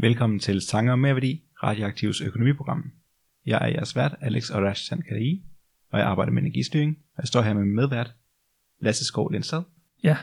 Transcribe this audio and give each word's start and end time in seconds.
Velkommen 0.00 0.38
til 0.38 0.60
Sanger 0.60 0.96
med 0.96 1.14
Værdi, 1.14 1.42
Radioaktivs 1.62 2.20
økonomiprogram. 2.20 2.92
Jeg 3.46 3.58
er 3.62 3.66
jeres 3.66 3.96
vært, 3.96 4.14
Alex 4.20 4.50
Orash 4.50 4.84
Sankari, 4.88 5.42
og 5.90 5.98
jeg 5.98 6.06
arbejder 6.06 6.32
med 6.32 6.42
energistyring. 6.42 6.98
Og 7.16 7.22
jeg 7.22 7.28
står 7.28 7.42
her 7.42 7.54
med 7.54 7.64
min 7.64 7.74
medvært, 7.74 8.14
Lasse 8.80 9.04
Skov 9.04 9.32
Lindstad. 9.32 9.62
Ja, 10.04 10.16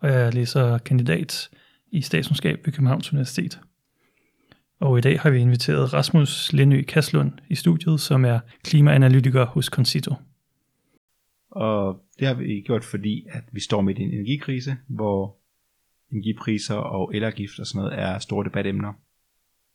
og 0.00 0.08
jeg 0.08 0.34
læser 0.34 0.78
kandidat 0.78 1.50
i 1.90 2.02
statskundskab 2.02 2.66
ved 2.66 2.72
Københavns 2.72 3.12
Universitet. 3.12 3.60
Og 4.80 4.98
i 4.98 5.00
dag 5.00 5.20
har 5.20 5.30
vi 5.30 5.38
inviteret 5.38 5.92
Rasmus 5.92 6.52
Lindø 6.52 6.82
Kaslund 6.82 7.32
i 7.48 7.54
studiet, 7.54 8.00
som 8.00 8.24
er 8.24 8.40
klimaanalytiker 8.64 9.46
hos 9.46 9.66
Concito. 9.66 10.14
Og 11.50 12.02
det 12.18 12.26
har 12.26 12.34
vi 12.34 12.62
gjort, 12.66 12.84
fordi 12.84 13.26
at 13.30 13.44
vi 13.52 13.60
står 13.60 13.80
midt 13.80 13.98
i 13.98 14.02
en 14.02 14.10
energikrise, 14.10 14.76
hvor 14.86 15.36
energipriser 16.12 16.74
og 16.74 17.14
elafgift 17.14 17.58
og 17.58 17.66
sådan 17.66 17.78
noget 17.78 17.98
er 17.98 18.18
store 18.18 18.44
debatemner. 18.44 18.92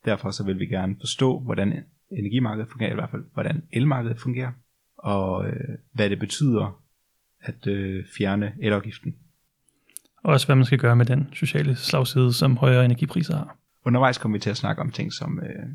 Derfor 0.06 0.32
så 0.32 0.44
vil 0.44 0.60
vi 0.60 0.66
gerne 0.66 0.96
forstå, 1.00 1.40
hvordan 1.40 1.86
energimarkedet 2.12 2.70
fungerer, 2.70 2.92
i 2.92 2.96
hvert 2.96 3.10
fald 3.10 3.24
hvordan 3.34 3.64
elmarkedet 3.72 4.20
fungerer, 4.20 4.52
og 4.98 5.48
øh, 5.48 5.78
hvad 5.92 6.10
det 6.10 6.20
betyder 6.20 6.82
at 7.40 7.68
øh, 7.68 8.06
fjerne 8.18 8.54
elafgiften. 8.62 9.16
Og 10.24 10.34
også 10.34 10.48
hvad 10.48 10.56
man 10.56 10.66
skal 10.66 10.80
gøre 10.80 10.96
med 10.96 11.06
den 11.06 11.34
sociale 11.34 11.76
slagside, 11.76 12.34
som 12.34 12.58
højere 12.58 12.86
energipriser 12.86 13.36
har. 13.36 13.58
Undervejs 13.86 14.18
kommer 14.18 14.38
vi 14.38 14.42
til 14.42 14.50
at 14.50 14.58
snakke 14.58 14.82
om 14.82 14.92
ting 14.92 15.14
som, 15.14 15.40
øh, 15.40 15.66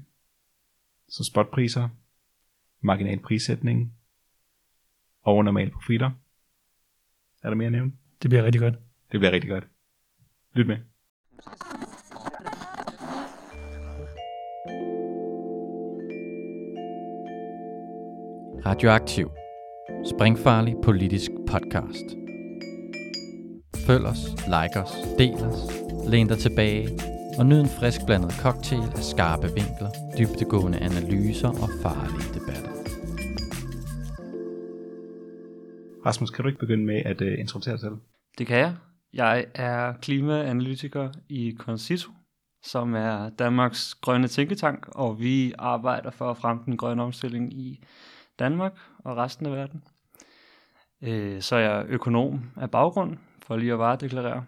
som 1.09 1.25
spotpriser, 1.25 1.89
marginal 2.81 3.19
prissætning 3.19 3.93
og 5.23 5.45
normale 5.45 5.71
profitter. 5.71 6.11
Er 7.43 7.49
der 7.49 7.57
mere 7.57 7.67
at 7.67 7.73
nævne? 7.73 7.93
Det 8.23 8.31
bliver 8.31 8.45
rigtig 8.45 8.61
godt. 8.61 8.75
Det 9.13 9.21
bliver 9.21 9.33
rigtig 9.33 9.51
godt. 9.51 9.67
Lyt 10.55 10.67
med. 10.67 10.77
Radioaktiv. 18.69 19.31
Springfarlig 20.15 20.75
politisk 20.85 21.31
podcast. 21.51 22.07
Følg 23.87 24.05
os, 24.07 24.23
like 24.55 24.81
os, 24.83 24.93
del 25.19 25.35
os, 25.35 25.61
læn 26.09 26.29
dig 26.29 26.39
tilbage 26.39 26.89
og 27.39 27.47
nyd 27.47 27.61
en 27.61 27.69
frisk 27.81 28.01
blandet 28.07 28.33
cocktail 28.33 28.83
af 28.97 29.05
skarpe 29.13 29.47
vinkler, 29.47 29.91
dybtegående 30.19 30.79
analyser 30.79 31.49
og 31.49 31.69
farlige 31.83 32.29
debatter. 32.35 32.73
Rasmus, 36.07 36.31
kan 36.31 36.43
du 36.43 36.49
ikke 36.49 36.61
begynde 36.61 36.85
med 36.85 37.03
at 37.05 37.21
uh, 37.21 37.39
introducere 37.39 37.73
dig 37.73 37.81
selv? 37.81 37.97
Det 38.39 38.47
kan 38.47 38.59
jeg. 38.59 38.75
Jeg 39.13 39.47
er 39.55 39.93
klimaanalytiker 39.93 41.09
i 41.29 41.57
Concito, 41.59 42.11
som 42.63 42.95
er 42.95 43.29
Danmarks 43.29 43.95
grønne 43.95 44.29
tænketank, 44.29 44.89
og 44.89 45.21
vi 45.21 45.53
arbejder 45.59 46.11
for 46.11 46.31
at 46.31 46.37
fremme 46.37 46.63
den 46.67 46.77
grønne 46.77 47.03
omstilling 47.03 47.53
i 47.53 47.85
Danmark 48.39 48.79
og 48.99 49.17
resten 49.17 49.47
af 49.47 49.53
verden. 49.53 49.83
Øh, 51.03 51.43
så 51.43 51.57
er 51.57 51.61
jeg 51.61 51.87
økonom 51.89 52.51
af 52.57 52.71
baggrund, 52.71 53.17
for 53.43 53.57
lige 53.57 53.73
at 53.73 53.79
varedeklarere. 53.79 54.45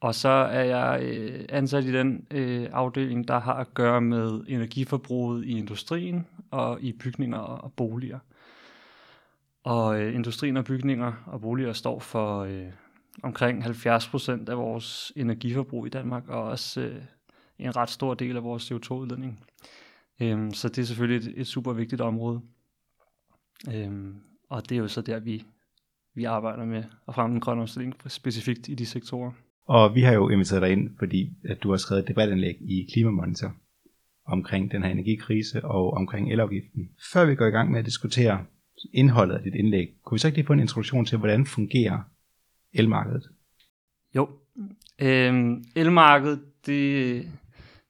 Og 0.00 0.14
så 0.14 0.28
er 0.28 0.64
jeg 0.64 1.02
øh, 1.02 1.44
ansat 1.48 1.84
i 1.84 1.92
den 1.92 2.26
øh, 2.30 2.68
afdeling, 2.72 3.28
der 3.28 3.38
har 3.38 3.54
at 3.54 3.74
gøre 3.74 4.00
med 4.00 4.44
energiforbruget 4.48 5.44
i 5.44 5.58
industrien 5.58 6.26
og 6.50 6.82
i 6.82 6.92
bygninger 6.92 7.38
og 7.38 7.72
boliger. 7.72 8.18
Og 9.64 10.00
øh, 10.00 10.14
industrien 10.14 10.56
og 10.56 10.64
bygninger 10.64 11.12
og 11.26 11.40
boliger 11.40 11.72
står 11.72 11.98
for 11.98 12.38
øh, 12.40 12.66
omkring 13.22 13.62
70 13.62 14.08
procent 14.08 14.48
af 14.48 14.58
vores 14.58 15.12
energiforbrug 15.16 15.86
i 15.86 15.90
Danmark, 15.90 16.28
og 16.28 16.42
også 16.42 16.80
øh, 16.80 17.02
en 17.58 17.76
ret 17.76 17.90
stor 17.90 18.14
del 18.14 18.36
af 18.36 18.42
vores 18.42 18.72
CO2-udledning. 18.72 19.44
Øhm, 20.20 20.52
så 20.52 20.68
det 20.68 20.78
er 20.78 20.86
selvfølgelig 20.86 21.30
et, 21.30 21.40
et 21.40 21.46
super 21.46 21.72
vigtigt 21.72 22.00
område. 22.00 22.40
Øhm, 23.74 24.14
og 24.48 24.68
det 24.68 24.74
er 24.74 24.78
jo 24.78 24.88
så 24.88 25.00
der, 25.00 25.20
vi, 25.20 25.44
vi 26.14 26.24
arbejder 26.24 26.64
med 26.64 26.84
at 27.08 27.14
fremme 27.14 27.32
den 27.32 27.40
grønne 27.40 27.62
omstilling, 27.62 27.94
specifikt 28.06 28.68
i 28.68 28.74
de 28.74 28.86
sektorer. 28.86 29.32
Og 29.66 29.94
vi 29.94 30.00
har 30.00 30.12
jo 30.12 30.28
inviteret 30.28 30.62
dig 30.62 30.72
ind, 30.72 30.90
fordi 30.98 31.30
at 31.44 31.62
du 31.62 31.70
har 31.70 31.76
skrevet 31.76 32.02
et 32.02 32.08
debatindlæg 32.08 32.56
i 32.60 32.86
Klimamonitor 32.92 33.54
omkring 34.26 34.72
den 34.72 34.82
her 34.82 34.90
energikrise 34.90 35.64
og 35.64 35.92
omkring 35.92 36.32
elafgiften. 36.32 36.90
Før 37.12 37.24
vi 37.24 37.34
går 37.34 37.46
i 37.46 37.50
gang 37.50 37.70
med 37.70 37.78
at 37.78 37.86
diskutere 37.86 38.44
indholdet 38.92 39.34
af 39.34 39.42
dit 39.42 39.54
indlæg, 39.54 39.94
kunne 40.04 40.16
vi 40.16 40.18
så 40.18 40.28
ikke 40.28 40.38
lige 40.38 40.46
få 40.46 40.52
en 40.52 40.60
introduktion 40.60 41.04
til, 41.04 41.18
hvordan 41.18 41.46
fungerer 41.46 42.00
elmarkedet? 42.72 43.28
Jo, 44.16 44.28
øhm, 44.98 45.64
elmarkedet 45.76 46.40
det, 46.66 47.28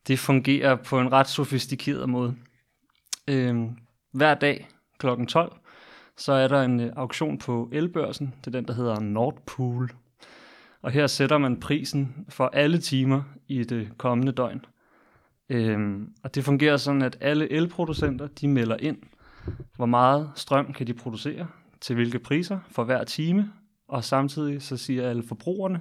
det 0.09 0.19
fungerer 0.19 0.75
på 0.75 1.01
en 1.01 1.13
ret 1.13 1.29
sofistikeret 1.29 2.09
måde. 2.09 2.37
Øhm, 3.29 3.69
hver 4.13 4.35
dag 4.35 4.69
kl. 4.99 5.07
12, 5.29 5.53
så 6.19 6.33
er 6.33 6.49
der 6.49 6.63
en 6.63 6.81
øh, 6.81 6.93
auktion 6.97 7.39
på 7.39 7.69
elbørsen. 7.73 8.35
Det 8.45 8.47
er 8.47 8.59
den, 8.59 8.69
der 8.69 8.75
hedder 8.75 9.01
Nordpool. 9.01 9.91
Og 10.83 10.91
her 10.91 11.07
sætter 11.07 11.39
man 11.39 11.61
prisen 11.61 12.27
for 12.29 12.47
alle 12.47 12.79
timer 12.79 13.23
i 13.49 13.65
det 13.65 13.99
kommende 13.99 14.33
døgn. 14.33 14.65
Øhm, 15.49 16.13
og 16.23 16.35
det 16.35 16.45
fungerer 16.45 16.77
sådan, 16.77 17.03
at 17.03 17.19
alle 17.21 17.53
elproducenter, 17.53 18.27
de 18.27 18.49
melder 18.49 18.77
ind, 18.81 18.99
hvor 19.77 19.87
meget 19.87 20.31
strøm 20.35 20.73
kan 20.73 20.87
de 20.87 20.95
producere, 20.95 21.47
til 21.81 21.95
hvilke 21.95 22.19
priser 22.19 22.59
for 22.71 22.85
hver 22.85 23.05
time, 23.05 23.53
og 23.89 24.05
samtidig 24.05 24.63
så 24.63 24.77
siger 24.77 25.11
alle 25.11 25.23
forbrugerne, 25.23 25.81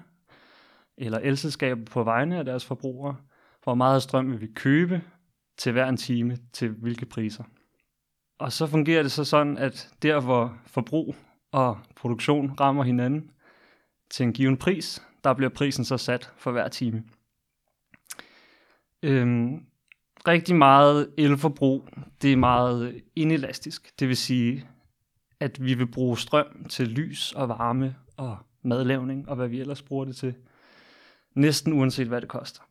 eller 0.98 1.20
elselskaber 1.20 1.86
på 1.86 2.04
vegne 2.04 2.38
af 2.38 2.46
deres 2.46 2.66
forbrugere, 2.66 3.16
hvor 3.64 3.76
meget 3.76 4.04
strøm 4.04 4.32
vil 4.32 4.42
vi 4.42 4.48
købe 4.56 5.02
til 5.58 5.72
hver 5.72 5.90
en 5.90 5.98
time, 5.98 6.38
til 6.54 6.70
hvilke 6.70 7.06
priser. 7.06 7.44
Og 8.40 8.52
så 8.52 8.68
fungerer 8.68 9.04
det 9.04 9.12
så 9.12 9.24
sådan, 9.24 9.58
at 9.58 9.90
der 10.02 10.20
hvor 10.20 10.58
forbrug 10.66 11.16
og 11.52 11.78
produktion 11.96 12.52
rammer 12.60 12.84
hinanden 12.84 13.32
til 14.10 14.24
en 14.24 14.34
given 14.34 14.58
pris, 14.58 15.04
der 15.24 15.34
bliver 15.34 15.50
prisen 15.50 15.86
så 15.86 15.98
sat 15.98 16.32
for 16.38 16.52
hver 16.52 16.68
time. 16.68 17.04
Øhm, 19.04 19.66
rigtig 20.28 20.56
meget 20.56 21.10
elforbrug, 21.18 21.90
det 22.22 22.34
er 22.34 22.38
meget 22.38 23.02
inelastisk. 23.16 24.00
Det 24.00 24.08
vil 24.08 24.18
sige, 24.18 24.68
at 25.40 25.66
vi 25.66 25.74
vil 25.74 25.88
bruge 25.88 26.18
strøm 26.18 26.66
til 26.70 26.88
lys 26.88 27.32
og 27.32 27.50
varme 27.50 27.96
og 28.18 28.38
madlavning 28.62 29.30
og 29.30 29.36
hvad 29.36 29.48
vi 29.48 29.60
ellers 29.60 29.82
bruger 29.82 30.06
det 30.06 30.16
til. 30.16 30.36
Næsten 31.36 31.74
uanset 31.74 32.08
hvad 32.08 32.22
det 32.22 32.30
koster. 32.30 32.62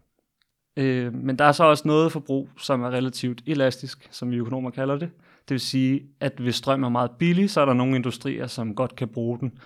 Øh, 0.76 1.14
men 1.14 1.38
der 1.38 1.44
er 1.44 1.52
så 1.52 1.64
også 1.64 1.88
noget 1.88 2.12
forbrug, 2.12 2.48
som 2.56 2.82
er 2.82 2.90
relativt 2.90 3.42
elastisk, 3.46 4.08
som 4.10 4.30
vi 4.30 4.36
økonomer 4.36 4.70
kalder 4.70 4.96
det. 4.96 5.10
Det 5.48 5.54
vil 5.54 5.60
sige, 5.60 6.02
at 6.20 6.32
hvis 6.38 6.54
strøm 6.54 6.82
er 6.82 6.88
meget 6.88 7.10
billig, 7.18 7.50
så 7.50 7.60
er 7.60 7.64
der 7.64 7.72
nogle 7.72 7.96
industrier, 7.96 8.46
som 8.46 8.74
godt 8.74 8.96
kan 8.96 9.08
bruge 9.08 9.38
den, 9.38 9.58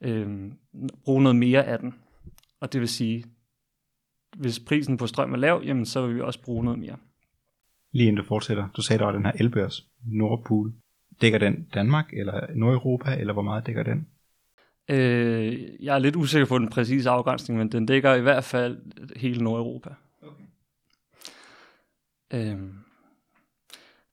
øh, 0.00 0.52
bruge 1.04 1.22
noget 1.22 1.36
mere 1.36 1.64
af 1.64 1.78
den. 1.78 1.94
Og 2.60 2.72
det 2.72 2.80
vil 2.80 2.88
sige, 2.88 3.24
hvis 4.36 4.60
prisen 4.60 4.96
på 4.96 5.06
strøm 5.06 5.32
er 5.32 5.36
lav, 5.36 5.62
jamen 5.64 5.86
så 5.86 6.06
vil 6.06 6.16
vi 6.16 6.20
også 6.20 6.42
bruge 6.42 6.64
noget 6.64 6.78
mere. 6.78 6.96
Lige 7.92 8.08
inden 8.08 8.22
du 8.22 8.28
fortsætter, 8.28 8.68
du 8.76 8.82
sagde, 8.82 8.98
der 8.98 9.04
var 9.04 9.12
den 9.12 9.24
her 9.24 9.32
elbørs, 9.34 9.86
Nordpool. 10.06 10.72
Dækker 11.20 11.38
den 11.38 11.68
Danmark 11.74 12.12
eller 12.12 12.46
Nordeuropa, 12.54 13.14
eller 13.14 13.32
hvor 13.32 13.42
meget 13.42 13.66
dækker 13.66 13.82
den? 13.82 14.08
Øh, 14.90 15.84
jeg 15.84 15.94
er 15.94 15.98
lidt 15.98 16.16
usikker 16.16 16.46
på 16.46 16.58
den 16.58 16.68
præcise 16.68 17.10
afgrænsning, 17.10 17.58
men 17.58 17.72
den 17.72 17.86
dækker 17.86 18.14
i 18.14 18.20
hvert 18.20 18.44
fald 18.44 18.78
hele 19.16 19.44
Nordeuropa. 19.44 19.94
Okay. 20.22 20.44
Øh, 22.32 22.58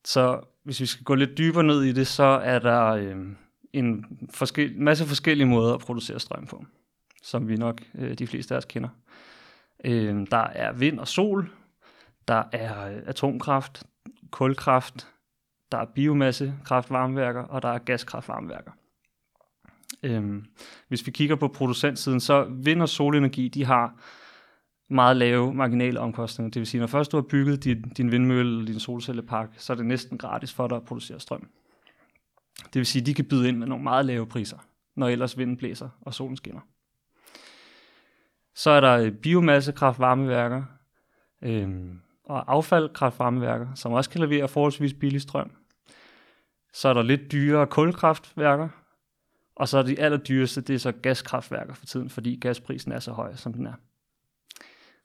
så 0.05 0.41
hvis 0.63 0.79
vi 0.79 0.85
skal 0.85 1.03
gå 1.03 1.15
lidt 1.15 1.37
dybere 1.37 1.63
ned 1.63 1.83
i 1.83 1.91
det, 1.91 2.07
så 2.07 2.23
er 2.23 2.59
der 2.59 2.85
øh, 2.85 3.15
en 3.73 4.05
forskel, 4.33 4.81
masse 4.81 5.05
forskellige 5.05 5.47
måder 5.47 5.73
at 5.73 5.79
producere 5.79 6.19
strøm 6.19 6.45
på, 6.45 6.65
som 7.23 7.47
vi 7.47 7.55
nok 7.55 7.81
øh, 7.95 8.13
de 8.13 8.27
fleste 8.27 8.53
af 8.53 8.57
os 8.57 8.65
kender. 8.65 8.89
Øh, 9.85 10.27
der 10.31 10.47
er 10.47 10.71
vind 10.71 10.99
og 10.99 11.07
sol, 11.07 11.49
der 12.27 12.43
er 12.51 12.87
øh, 12.87 13.01
atomkraft, 13.05 13.83
kulkraft, 14.31 15.07
der 15.71 15.77
er 15.77 15.85
biomasse 15.85 16.53
kraftvarmeværker, 16.65 17.41
og 17.41 17.61
der 17.61 17.69
er 17.69 17.77
gaskraftvarmeværker. 17.77 18.71
Øhm, 20.03 20.45
hvis 20.87 21.05
vi 21.05 21.11
kigger 21.11 21.35
på 21.35 21.47
producentsiden, 21.47 22.19
så 22.19 22.43
vind- 22.43 22.81
og 22.81 22.89
solenergi, 22.89 23.47
de 23.47 23.65
har 23.65 23.95
meget 24.91 25.17
lave 25.17 25.53
marginale 25.53 25.99
omkostninger. 25.99 26.51
Det 26.51 26.59
vil 26.59 26.67
sige, 26.67 26.81
når 26.81 26.87
først 26.87 27.11
du 27.11 27.17
har 27.17 27.21
bygget 27.21 27.63
din, 27.63 27.81
din 27.81 28.11
vindmølle 28.11 28.51
eller 28.51 28.65
din 28.65 28.79
solcellepark, 28.79 29.49
så 29.57 29.73
er 29.73 29.77
det 29.77 29.85
næsten 29.85 30.17
gratis 30.17 30.53
for 30.53 30.67
dig 30.67 30.77
at 30.77 30.85
producere 30.85 31.19
strøm. 31.19 31.47
Det 32.63 32.75
vil 32.75 32.85
sige, 32.85 33.05
de 33.05 33.13
kan 33.13 33.25
byde 33.25 33.49
ind 33.49 33.57
med 33.57 33.67
nogle 33.67 33.83
meget 33.83 34.05
lave 34.05 34.27
priser, 34.27 34.57
når 34.95 35.09
ellers 35.09 35.37
vinden 35.37 35.57
blæser 35.57 35.89
og 36.01 36.13
solen 36.13 36.37
skinner. 36.37 36.61
Så 38.55 38.69
er 38.69 38.79
der 38.79 38.97
øh, 38.97 39.11
biomassekraftvarmeværker 39.11 40.63
øhm, 41.41 41.99
og 42.23 42.51
affaldkraftvarmeværker, 42.53 43.67
som 43.75 43.91
også 43.91 44.09
kan 44.09 44.21
levere 44.21 44.47
forholdsvis 44.47 44.93
billig 44.93 45.21
strøm. 45.21 45.51
Så 46.73 46.89
er 46.89 46.93
der 46.93 47.01
lidt 47.01 47.31
dyrere 47.31 47.67
kulkraftværker, 47.67 48.69
og 49.55 49.67
så 49.67 49.77
er 49.77 49.83
de 49.83 49.99
allerdyreste, 49.99 50.61
det 50.61 50.73
er 50.73 50.79
så 50.79 50.91
gaskraftværker 50.91 51.73
for 51.73 51.85
tiden, 51.85 52.09
fordi 52.09 52.35
gasprisen 52.35 52.91
er 52.91 52.99
så 52.99 53.11
høj, 53.11 53.35
som 53.35 53.53
den 53.53 53.65
er. 53.65 53.73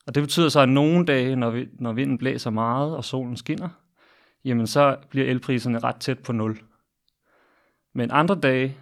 Og 0.07 0.15
det 0.15 0.23
betyder 0.23 0.49
så, 0.49 0.61
at 0.61 0.69
nogle 0.69 1.07
dage, 1.07 1.37
når, 1.37 1.51
vi, 1.51 1.69
når 1.73 1.93
vinden 1.93 2.19
blæser 2.19 2.51
meget 2.51 2.97
og 2.97 3.05
solen 3.05 3.37
skinner, 3.37 3.69
jamen 4.45 4.67
så 4.67 4.97
bliver 5.11 5.27
elpriserne 5.27 5.79
ret 5.79 5.97
tæt 5.97 6.19
på 6.19 6.33
nul. 6.33 6.59
Men 7.95 8.11
andre 8.11 8.35
dage, 8.35 8.77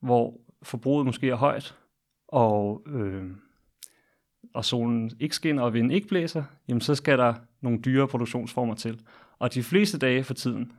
hvor 0.00 0.40
forbruget 0.62 1.06
måske 1.06 1.28
er 1.28 1.34
højt, 1.34 1.78
og, 2.28 2.82
øh, 2.86 3.24
og 4.54 4.64
solen 4.64 5.10
ikke 5.20 5.34
skinner 5.34 5.62
og 5.62 5.74
vinden 5.74 5.90
ikke 5.90 6.08
blæser, 6.08 6.44
jamen 6.68 6.80
så 6.80 6.94
skal 6.94 7.18
der 7.18 7.34
nogle 7.60 7.78
dyre 7.78 8.08
produktionsformer 8.08 8.74
til. 8.74 9.00
Og 9.38 9.54
de 9.54 9.62
fleste 9.62 9.98
dage 9.98 10.24
for 10.24 10.34
tiden, 10.34 10.72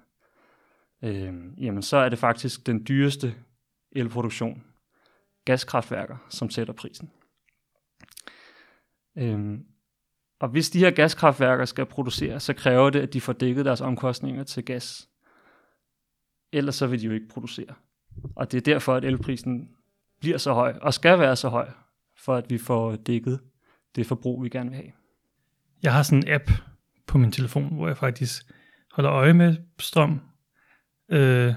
øh, 1.04 1.34
jamen 1.58 1.82
så 1.82 1.98
er 1.98 2.10
det 2.10 2.20
faktisk 2.20 2.68
den 2.68 2.86
dyreste 2.88 3.36
elproduktion, 3.92 4.64
gaskraftværker, 5.46 6.18
som 6.30 6.50
sætter 6.50 6.74
prisen. 6.74 7.12
Øh, 9.18 9.60
og 10.40 10.50
hvis 10.50 10.70
de 10.70 10.80
her 10.80 10.92
gaskraftværker 10.92 11.66
skal 11.66 11.86
producere, 11.86 12.40
så 12.40 12.54
kræver 12.54 12.90
det, 12.90 13.00
at 13.00 13.14
de 13.14 13.22
får 13.22 13.34
dækket 13.34 13.66
deres 13.66 13.82
omkostninger 13.82 14.44
til 14.44 14.66
gas. 14.66 15.10
Ellers 16.52 16.76
så 16.76 16.88
vil 16.88 17.02
de 17.02 17.06
jo 17.06 17.12
ikke 17.12 17.28
producere. 17.28 17.74
Og 18.36 18.52
det 18.52 18.58
er 18.58 18.62
derfor, 18.62 18.96
at 18.96 19.06
elprisen 19.06 19.70
bliver 20.20 20.38
så 20.38 20.54
høj, 20.54 20.74
og 20.82 20.94
skal 20.94 21.20
være 21.20 21.36
så 21.36 21.50
høj, 21.50 21.70
for 22.18 22.36
at 22.36 22.50
vi 22.50 22.58
får 22.58 22.96
dækket 22.96 23.40
det 23.96 24.06
forbrug, 24.06 24.44
vi 24.44 24.50
gerne 24.50 24.70
vil 24.70 24.78
have. 24.78 24.92
Jeg 25.84 25.94
har 25.94 26.04
sådan 26.04 26.24
en 26.24 26.34
app 26.34 26.52
på 27.08 27.18
min 27.18 27.32
telefon, 27.32 27.76
hvor 27.76 27.88
jeg 27.88 27.98
faktisk 27.98 28.44
holder 28.92 29.12
øje 29.12 29.34
med 29.34 29.56
strøm, 29.80 30.22
øh, 31.10 31.54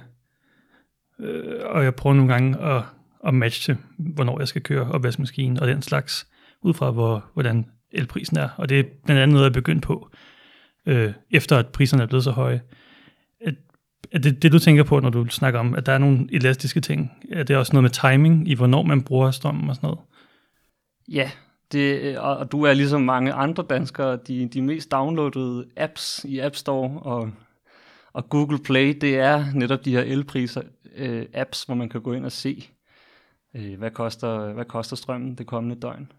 øh, 1.19 1.61
og 1.65 1.85
jeg 1.85 1.95
prøver 1.95 2.15
nogle 2.15 2.33
gange 2.33 2.59
at, 2.59 2.83
at 3.25 3.35
matche, 3.35 3.79
hvornår 3.99 4.39
jeg 4.39 4.49
skal 4.49 4.63
køre 4.63 4.93
opvaskemaskinen 4.93 5.61
og 5.61 5.69
den 5.69 5.83
slags, 5.83 6.27
ud 6.63 6.75
fra 6.75 6.91
hvor, 6.91 7.31
hvordan 7.35 7.71
elprisen 7.93 8.37
er. 8.37 8.49
Og 8.57 8.69
det 8.69 8.81
er 8.81 8.85
blandt 9.05 9.23
andet 9.23 9.33
noget, 9.33 9.45
jeg 9.45 9.49
er 9.51 9.61
begyndt 9.61 9.83
på, 9.83 10.11
øh, 10.87 11.13
efter 11.31 11.59
at 11.59 11.67
priserne 11.67 12.03
er 12.03 12.07
blevet 12.07 12.25
så 12.25 12.31
høje. 12.31 12.61
At, 13.41 13.55
at 14.13 14.25
det, 14.25 14.43
det, 14.43 14.53
du 14.53 14.59
tænker 14.59 14.85
på, 14.85 15.01
når 15.01 15.11
du 15.11 15.27
snakker 15.29 15.61
om, 15.61 15.75
at 15.75 15.87
der 15.87 15.93
er 15.93 15.99
nogle 15.99 16.29
elastiske 16.33 16.81
ting, 16.81 17.13
er 17.33 17.43
det 17.43 17.57
også 17.57 17.73
noget 17.73 17.83
med 17.83 17.91
timing 17.91 18.49
i, 18.49 18.55
hvornår 18.55 18.83
man 18.83 19.03
bruger 19.03 19.31
strømmen 19.31 19.69
og 19.69 19.77
sådan 19.77 19.87
noget? 19.87 20.01
Ja, 21.09 21.31
det, 21.73 22.19
og 22.19 22.53
du 22.53 22.63
er 22.63 22.73
ligesom 22.73 23.03
mange 23.03 23.33
andre 23.33 23.65
danskere, 23.71 24.19
de, 24.27 24.49
de 24.49 24.63
mest 24.63 24.91
downloadede 24.91 25.67
apps 25.77 26.25
i 26.29 26.39
App 26.39 26.57
Store 26.57 27.01
og, 27.01 27.31
og 28.13 28.29
Google 28.29 28.59
Play, 28.59 28.99
det 29.01 29.19
er 29.19 29.45
netop 29.55 29.85
de 29.85 29.93
her 29.93 30.03
elpriser 30.03 30.63
øh, 30.97 31.27
apps, 31.35 31.63
hvor 31.63 31.75
man 31.75 31.89
kan 31.89 32.01
gå 32.01 32.13
ind 32.13 32.25
og 32.25 32.33
se, 32.33 32.69
øh, 33.55 33.79
hvad, 33.79 33.91
koster, 33.91 34.53
hvad 34.53 34.65
koster 34.65 34.97
strømmen 34.97 35.35
det 35.35 35.47
kommende 35.47 35.81
døgn. 35.81 36.13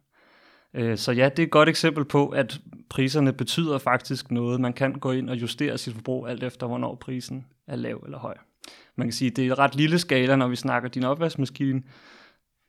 Øh, 0.73 0.97
så 0.97 1.11
ja, 1.11 1.29
det 1.29 1.39
er 1.39 1.43
et 1.43 1.51
godt 1.51 1.69
eksempel 1.69 2.05
på, 2.05 2.27
at 2.27 2.61
priserne 2.89 3.33
betyder 3.33 3.77
faktisk 3.77 4.31
noget. 4.31 4.61
Man 4.61 4.73
kan 4.73 4.93
gå 4.93 5.11
ind 5.11 5.29
og 5.29 5.41
justere 5.41 5.77
sit 5.77 5.93
forbrug 5.93 6.27
alt 6.27 6.43
efter, 6.43 6.67
hvornår 6.67 6.95
prisen 6.95 7.45
er 7.67 7.75
lav 7.75 8.01
eller 8.05 8.17
høj. 8.17 8.37
Man 8.95 9.07
kan 9.07 9.13
sige, 9.13 9.31
at 9.31 9.35
det 9.35 9.47
er 9.47 9.51
et 9.51 9.59
ret 9.59 9.75
lille 9.75 9.99
skala, 9.99 10.35
når 10.35 10.47
vi 10.47 10.55
snakker 10.55 10.89
din 10.89 11.03
opvaskemaskine. 11.03 11.81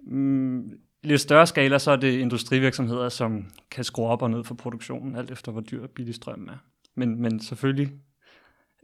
Mm, 0.06 0.78
lidt 1.02 1.20
større 1.20 1.46
skala, 1.46 1.78
så 1.78 1.90
er 1.90 1.96
det 1.96 2.19
industrivirksomheder, 2.19 3.08
som 3.08 3.46
kan 3.70 3.84
skrue 3.84 4.06
op 4.06 4.22
og 4.22 4.31
ned 4.31 4.44
for 4.44 4.54
produktionen, 4.54 5.16
alt 5.16 5.31
efter 5.31 5.52
hvor 5.52 5.60
dyr 5.60 5.87
billig 5.87 6.14
strøm 6.14 6.49
er. 6.49 6.56
Men, 6.94 7.22
men 7.22 7.40
selvfølgelig, 7.40 7.93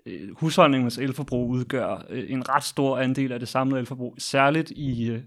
øh, 0.08 0.36
husholdningens 0.36 0.98
elforbrug 0.98 1.50
udgør 1.50 2.06
øh, 2.10 2.24
en 2.28 2.48
ret 2.48 2.64
stor 2.64 2.98
andel 2.98 3.32
af 3.32 3.40
det 3.40 3.48
samlede 3.48 3.80
elforbrug, 3.80 4.14
særligt 4.18 4.70
i 4.70 5.10
øh, 5.10 5.22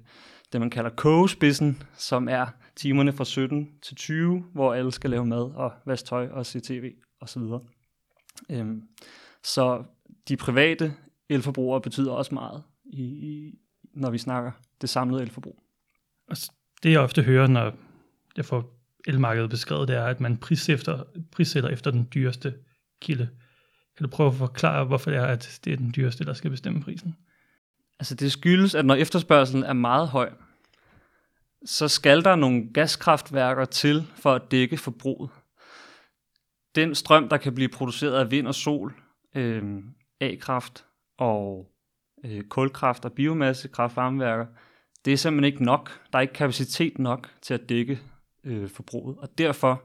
det, 0.51 0.61
man 0.61 0.69
kalder 0.69 0.89
kogespidsen, 0.89 1.83
som 1.97 2.29
er 2.29 2.45
timerne 2.75 3.13
fra 3.13 3.25
17 3.25 3.69
til 3.81 3.95
20, 3.95 4.43
hvor 4.53 4.73
alle 4.73 4.91
skal 4.91 5.09
lave 5.09 5.25
mad 5.25 5.51
og 5.55 5.73
vaske 5.85 6.07
tøj 6.07 6.27
og 6.27 6.45
se 6.45 6.59
tv 6.59 6.93
osv. 7.21 7.41
Øhm, 8.49 8.83
så 9.43 9.83
de 10.27 10.37
private 10.37 10.93
elforbrugere 11.29 11.81
betyder 11.81 12.11
også 12.11 12.33
meget, 12.33 12.63
i, 12.85 13.03
i, 13.03 13.59
når 13.93 14.09
vi 14.09 14.17
snakker 14.17 14.51
det 14.81 14.89
samlede 14.89 15.21
elforbrug. 15.21 15.63
Og 16.27 16.37
det 16.83 16.91
jeg 16.91 16.99
ofte 16.99 17.23
hører, 17.23 17.47
når 17.47 17.73
jeg 18.37 18.45
får 18.45 18.81
elmarkedet 19.07 19.49
beskrevet, 19.49 19.87
det 19.87 19.95
er, 19.95 20.05
at 20.05 20.19
man 20.19 20.37
prissætter, 20.37 21.03
prissætter 21.31 21.69
efter 21.69 21.91
den 21.91 22.07
dyreste 22.13 22.53
kilde. 23.01 23.29
Kan 24.01 24.09
du 24.09 24.15
prøve 24.15 24.29
at 24.29 24.35
forklare, 24.35 24.83
hvorfor 24.85 25.11
det 25.11 25.19
er, 25.19 25.25
at 25.25 25.59
det 25.65 25.73
er 25.73 25.77
den 25.77 25.93
dyreste, 25.95 26.25
der 26.25 26.33
skal 26.33 26.51
bestemme 26.51 26.81
prisen? 26.81 27.15
Altså 27.99 28.15
det 28.15 28.31
skyldes, 28.31 28.75
at 28.75 28.85
når 28.85 28.95
efterspørgselen 28.95 29.63
er 29.63 29.73
meget 29.73 30.07
høj, 30.07 30.31
så 31.65 31.87
skal 31.87 32.23
der 32.23 32.35
nogle 32.35 32.73
gaskraftværker 32.73 33.65
til 33.65 34.07
for 34.15 34.33
at 34.33 34.51
dække 34.51 34.77
forbruget. 34.77 35.29
Den 36.75 36.95
strøm, 36.95 37.29
der 37.29 37.37
kan 37.37 37.55
blive 37.55 37.69
produceret 37.69 38.19
af 38.19 38.31
vind 38.31 38.47
og 38.47 38.55
sol, 38.55 38.93
øh, 39.35 39.63
A-kraft 40.21 40.85
og 41.17 41.71
øh, 42.23 42.43
kulkraft 42.43 43.05
og 43.05 43.13
biomasse, 43.13 43.67
kraftvarmeværker, 43.67 44.45
det 45.05 45.13
er 45.13 45.17
simpelthen 45.17 45.53
ikke 45.53 45.63
nok. 45.63 46.01
Der 46.11 46.17
er 46.17 46.21
ikke 46.21 46.33
kapacitet 46.33 46.99
nok 46.99 47.29
til 47.41 47.53
at 47.53 47.69
dække 47.69 47.99
øh, 48.43 48.69
forbruget, 48.69 49.17
og 49.17 49.37
derfor 49.37 49.83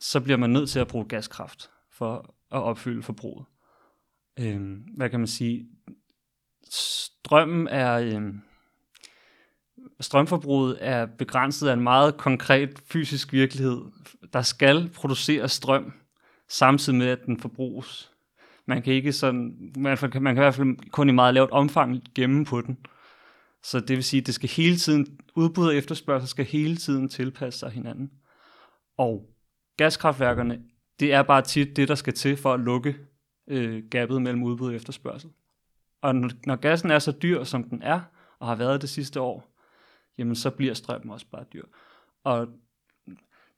så 0.00 0.20
bliver 0.20 0.36
man 0.36 0.50
nødt 0.50 0.70
til 0.70 0.80
at 0.80 0.88
bruge 0.88 1.04
gaskraft 1.04 1.70
for 1.90 2.34
at 2.54 2.62
opfylde 2.62 3.02
forbruget. 3.02 3.46
Øhm, 4.40 4.84
hvad 4.96 5.10
kan 5.10 5.20
man 5.20 5.26
sige? 5.26 5.68
Strømmen 6.70 7.68
er... 7.68 7.94
Øhm, 7.94 8.40
strømforbruget 10.00 10.78
er 10.80 11.06
begrænset 11.06 11.68
af 11.68 11.72
en 11.72 11.80
meget 11.80 12.16
konkret 12.16 12.82
fysisk 12.84 13.32
virkelighed. 13.32 13.82
Der 14.32 14.42
skal 14.42 14.90
produceres 14.94 15.52
strøm, 15.52 15.92
samtidig 16.48 16.98
med, 16.98 17.06
at 17.06 17.18
den 17.26 17.40
forbruges. 17.40 18.10
Man 18.66 18.82
kan 18.82 18.92
ikke 18.92 19.12
sådan, 19.12 19.72
man 19.76 19.96
kan, 19.96 20.22
man 20.22 20.34
kan 20.34 20.42
i 20.42 20.44
hvert 20.44 20.54
fald 20.54 20.90
kun 20.90 21.08
i 21.08 21.12
meget 21.12 21.34
lavt 21.34 21.50
omfang 21.50 22.02
gemme 22.14 22.44
på 22.44 22.60
den. 22.60 22.78
Så 23.62 23.80
det 23.80 23.90
vil 23.90 24.04
sige, 24.04 24.20
at 24.20 24.26
det 24.26 24.34
skal 24.34 24.48
hele 24.48 24.76
tiden, 24.76 25.18
udbud 25.36 25.66
og 25.66 25.74
efterspørgsel 25.74 26.28
skal 26.28 26.44
hele 26.44 26.76
tiden 26.76 27.08
tilpasse 27.08 27.58
sig 27.58 27.70
hinanden. 27.70 28.10
Og 28.98 29.30
gaskraftværkerne, 29.76 30.62
det 31.00 31.12
er 31.12 31.22
bare 31.22 31.42
tit 31.42 31.76
det, 31.76 31.88
der 31.88 31.94
skal 31.94 32.12
til 32.12 32.36
for 32.36 32.52
at 32.52 32.60
lukke 32.60 32.96
øh, 33.48 33.82
gabet 33.90 34.22
mellem 34.22 34.42
udbud 34.42 34.68
og 34.68 34.74
efterspørgsel. 34.74 35.30
Og 36.02 36.14
når, 36.14 36.30
når 36.46 36.56
gassen 36.56 36.90
er 36.90 36.98
så 36.98 37.12
dyr, 37.12 37.44
som 37.44 37.64
den 37.64 37.82
er, 37.82 38.00
og 38.38 38.46
har 38.46 38.54
været 38.54 38.80
det 38.82 38.88
sidste 38.88 39.20
år, 39.20 39.56
jamen 40.18 40.34
så 40.34 40.50
bliver 40.50 40.74
strømmen 40.74 41.10
også 41.10 41.26
bare 41.32 41.44
dyr. 41.52 41.64
Og 42.24 42.48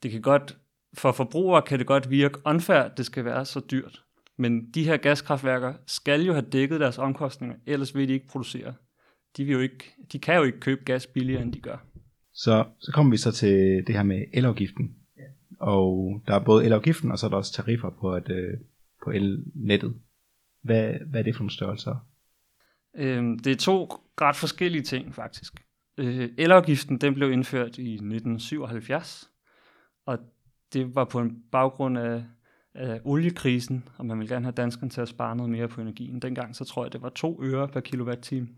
det 0.03 0.11
kan 0.11 0.23
godt, 0.23 0.59
for 0.95 1.13
forbrugere 1.13 1.63
kan 1.63 1.79
det 1.79 1.87
godt 1.87 2.11
virke 2.11 2.39
unfair, 2.45 2.79
at 2.79 2.97
det 2.97 3.07
skal 3.07 3.25
være 3.25 3.45
så 3.45 3.61
dyrt. 3.71 4.03
Men 4.39 4.71
de 4.71 4.85
her 4.85 4.97
gaskraftværker 4.97 5.75
skal 5.87 6.23
jo 6.23 6.33
have 6.33 6.47
dækket 6.53 6.81
deres 6.81 6.99
omkostninger, 6.99 7.57
ellers 7.67 7.95
vil 7.95 8.09
de 8.09 8.13
ikke 8.13 8.29
producere. 8.29 8.75
De, 9.37 9.45
vil 9.45 9.53
jo 9.53 9.61
ikke, 9.61 9.95
de 10.13 10.19
kan 10.19 10.37
jo 10.37 10.43
ikke 10.43 10.61
købe 10.61 10.85
gas 10.85 11.07
billigere, 11.07 11.43
end 11.43 11.53
de 11.53 11.61
gør. 11.61 11.77
Så, 12.35 12.65
så 12.81 12.93
kommer 12.93 13.11
vi 13.11 13.17
så 13.17 13.33
til 13.33 13.85
det 13.87 13.95
her 13.95 14.03
med 14.03 14.25
elafgiften. 14.33 14.97
Og 15.59 16.23
der 16.27 16.35
er 16.35 16.45
både 16.45 16.65
elafgiften, 16.65 17.11
og 17.11 17.19
så 17.19 17.27
er 17.27 17.31
der 17.31 17.37
også 17.37 17.53
tariffer 17.53 17.91
på, 17.91 18.15
at, 18.15 18.31
øh, 18.31 18.59
på 19.05 19.11
elnettet. 19.11 19.95
Hvad, 20.63 20.95
hvad 21.11 21.21
er 21.21 21.25
det 21.25 21.35
for 21.35 21.43
nogle 21.43 21.51
størrelser? 21.51 22.07
Øhm, 22.97 23.39
det 23.39 23.53
er 23.53 23.57
to 23.57 23.85
ret 24.21 24.37
forskellige 24.37 24.83
ting, 24.83 25.15
faktisk. 25.15 25.53
Øh, 25.99 26.31
elafgiften 26.39 26.99
den 26.99 27.15
blev 27.15 27.33
indført 27.33 27.79
i 27.79 27.93
1977, 27.93 29.31
og 30.07 30.19
det 30.73 30.95
var 30.95 31.05
på 31.05 31.21
en 31.21 31.43
baggrund 31.53 31.99
af, 31.99 32.25
af 32.75 33.01
oliekrisen, 33.05 33.89
og 33.99 34.07
man 34.07 34.19
ville 34.19 34.35
gerne 34.35 34.45
have 34.45 34.53
danskerne 34.53 34.91
til 34.91 35.01
at 35.01 35.09
spare 35.09 35.37
noget 35.37 35.51
mere 35.51 35.69
på 35.69 35.81
energien. 35.81 36.23
Dengang 36.23 36.57
så 36.57 36.65
tror 36.65 36.85
jeg, 36.85 36.93
det 36.93 37.03
var 37.03 37.09
2 37.09 37.43
øre 37.43 37.69
per 37.69 37.81
kilowatt-time. 37.81 38.49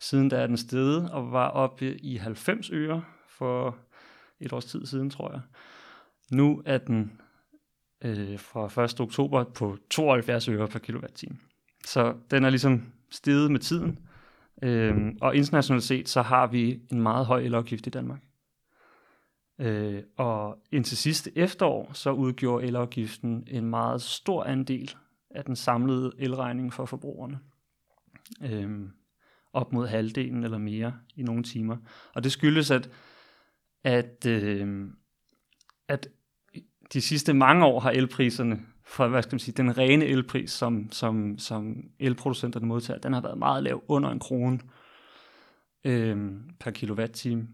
Siden 0.00 0.28
da 0.28 0.36
er 0.36 0.46
den 0.46 0.56
steget 0.56 1.10
og 1.10 1.32
var 1.32 1.48
oppe 1.48 1.96
i 2.00 2.16
90 2.16 2.70
øre 2.70 3.04
for 3.28 3.76
et 4.40 4.52
års 4.52 4.64
tid 4.64 4.86
siden, 4.86 5.10
tror 5.10 5.32
jeg. 5.32 5.40
Nu 6.30 6.62
er 6.66 6.78
den 6.78 7.20
øh, 8.02 8.38
fra 8.38 8.84
1. 8.84 9.00
oktober 9.00 9.44
på 9.44 9.76
72 9.90 10.48
øre 10.48 10.68
per 10.68 10.78
kilowatt-time. 10.78 11.36
Så 11.84 12.14
den 12.30 12.44
er 12.44 12.50
ligesom 12.50 12.92
steget 13.10 13.50
med 13.50 13.60
tiden, 13.60 13.98
Øh, 14.62 15.12
og 15.20 15.36
internationalt 15.36 15.84
set, 15.84 16.08
så 16.08 16.22
har 16.22 16.46
vi 16.46 16.80
en 16.92 17.00
meget 17.00 17.26
høj 17.26 17.40
elafgift 17.40 17.86
i 17.86 17.90
Danmark. 17.90 18.22
Øh, 19.58 20.02
og 20.16 20.58
indtil 20.72 20.96
sidste 20.96 21.38
efterår, 21.38 21.90
så 21.92 22.10
udgjorde 22.10 22.66
elafgiften 22.66 23.44
en 23.46 23.64
meget 23.64 24.02
stor 24.02 24.44
andel 24.44 24.94
af 25.30 25.44
den 25.44 25.56
samlede 25.56 26.12
elregning 26.18 26.72
for 26.72 26.84
forbrugerne. 26.84 27.38
Øh, 28.42 28.80
op 29.52 29.72
mod 29.72 29.86
halvdelen 29.86 30.44
eller 30.44 30.58
mere 30.58 30.94
i 31.16 31.22
nogle 31.22 31.42
timer. 31.42 31.76
Og 32.14 32.24
det 32.24 32.32
skyldes, 32.32 32.70
at, 32.70 32.90
at, 33.84 34.26
øh, 34.26 34.90
at 35.88 36.08
de 36.92 37.00
sidste 37.00 37.34
mange 37.34 37.64
år 37.64 37.80
har 37.80 37.90
elpriserne 37.90 38.66
for 38.90 39.08
hvad 39.08 39.22
skal 39.22 39.34
man 39.34 39.40
sige, 39.40 39.54
den 39.54 39.78
rene 39.78 40.04
elpris, 40.04 40.50
som, 40.50 40.92
som, 40.92 41.38
som 41.38 41.90
elproducenterne 41.98 42.66
modtager, 42.66 43.00
den 43.00 43.12
har 43.12 43.20
været 43.20 43.38
meget 43.38 43.62
lav, 43.62 43.82
under 43.88 44.10
en 44.10 44.20
krone 44.20 44.60
øh, 45.84 46.32
per 46.60 46.70
kilowatt-time. 46.70 47.48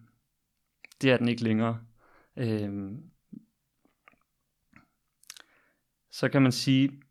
Det 1.02 1.10
er 1.10 1.16
den 1.16 1.28
ikke 1.28 1.44
længere. 1.44 1.78
Øh, 2.36 2.92
så 6.10 6.28
kan 6.28 6.42
man 6.42 6.52
sige, 6.52 7.02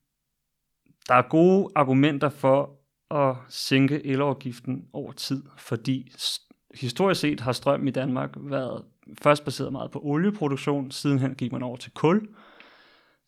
der 1.07 1.15
er 1.15 1.29
gode 1.29 1.71
argumenter 1.75 2.29
for 2.29 2.79
at 3.11 3.35
sænke 3.49 4.05
elafgiften 4.05 4.89
over 4.93 5.11
tid, 5.11 5.43
fordi 5.57 6.11
historisk 6.75 7.21
set 7.21 7.39
har 7.39 7.51
strøm 7.51 7.87
i 7.87 7.91
Danmark 7.91 8.29
været 8.35 8.83
først 9.21 9.45
baseret 9.45 9.71
meget 9.71 9.91
på 9.91 9.99
olieproduktion, 10.03 10.91
sidenhen 10.91 11.35
gik 11.35 11.51
man 11.51 11.63
over 11.63 11.77
til 11.77 11.91
kul, 11.91 12.27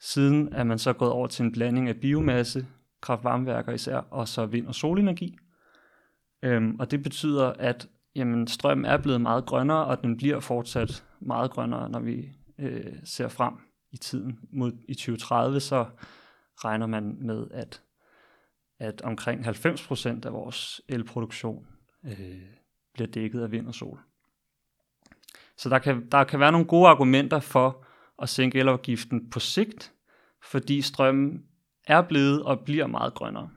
siden 0.02 0.54
er 0.54 0.64
man 0.64 0.80
så 0.80 0.94
gået 0.94 1.12
over 1.12 1.28
til 1.28 1.46
en 1.46 1.52
blanding 1.52 1.90
af 1.90 1.96
biomasse, 1.96 2.68
kraftvarmeværker 3.02 3.74
især, 3.74 3.98
og 3.98 4.28
så 4.28 4.46
vind- 4.46 4.68
og 4.68 4.76
solenergi. 4.76 5.38
Øhm, 6.44 6.76
og 6.80 6.92
det 6.92 7.04
betyder, 7.04 7.54
at 7.60 7.88
jamen, 8.16 8.48
strøm 8.48 8.86
er 8.86 8.98
blevet 8.98 9.22
meget 9.22 9.46
grønnere, 9.46 9.86
og 9.86 10.02
den 10.02 10.18
bliver 10.18 10.40
fortsat 10.40 11.04
meget 11.20 11.52
grønnere, 11.52 11.90
når 11.90 12.00
vi 12.00 12.30
øh, 12.60 12.94
ser 13.04 13.28
frem 13.28 13.54
i 13.92 13.98
tiden. 13.98 14.40
Mod 14.54 14.72
i 14.88 14.94
2030, 14.94 15.60
så 15.60 15.86
regner 16.56 16.86
man 16.86 17.18
med, 17.22 17.48
at, 17.52 17.82
at 18.80 19.02
omkring 19.02 19.48
90% 19.48 20.26
af 20.26 20.34
vores 20.34 20.82
elproduktion 20.90 21.68
øh, 22.06 22.42
bliver 22.98 23.12
dækket 23.12 23.42
af 23.42 23.52
vind 23.52 23.68
og 23.68 23.76
sol. 23.76 24.00
Så 25.58 25.70
der 25.70 25.80
kan, 25.80 26.08
der 26.12 26.24
kan 26.24 26.40
være 26.40 26.52
nogle 26.52 26.68
gode 26.68 26.88
argumenter 26.88 27.40
for 27.40 27.86
at 28.22 28.30
sænke 28.30 28.60
elafgiften 28.60 29.30
på 29.30 29.40
sigt, 29.40 29.94
fordi 30.44 30.82
strømmen 30.82 31.44
er 31.88 32.02
blevet 32.02 32.44
og 32.44 32.60
bliver 32.60 32.88
meget 32.88 33.14
grønnere. 33.14 33.50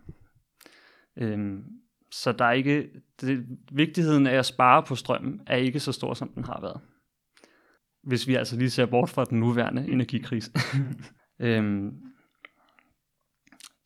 Øhm, 1.17 1.65
så 2.11 2.33
der 2.33 2.45
er 2.45 2.53
ikke, 2.53 2.91
det, 3.21 3.47
vigtigheden 3.73 4.27
af 4.27 4.35
at 4.35 4.47
spare 4.47 4.83
på 4.83 4.95
strømmen 4.95 5.41
er 5.47 5.57
ikke 5.57 5.81
så 5.81 5.93
stor, 5.93 6.15
som 6.15 6.29
den 6.29 6.45
har 6.45 6.61
været. 6.61 6.81
Hvis 8.03 8.27
vi 8.27 8.35
altså 8.35 8.57
lige 8.57 8.71
ser 8.71 8.87
bort 8.87 9.11
fra 9.11 9.25
den 9.25 9.41
nuværende 9.41 9.89
energikrise. 9.89 10.53
øhm, 11.39 12.03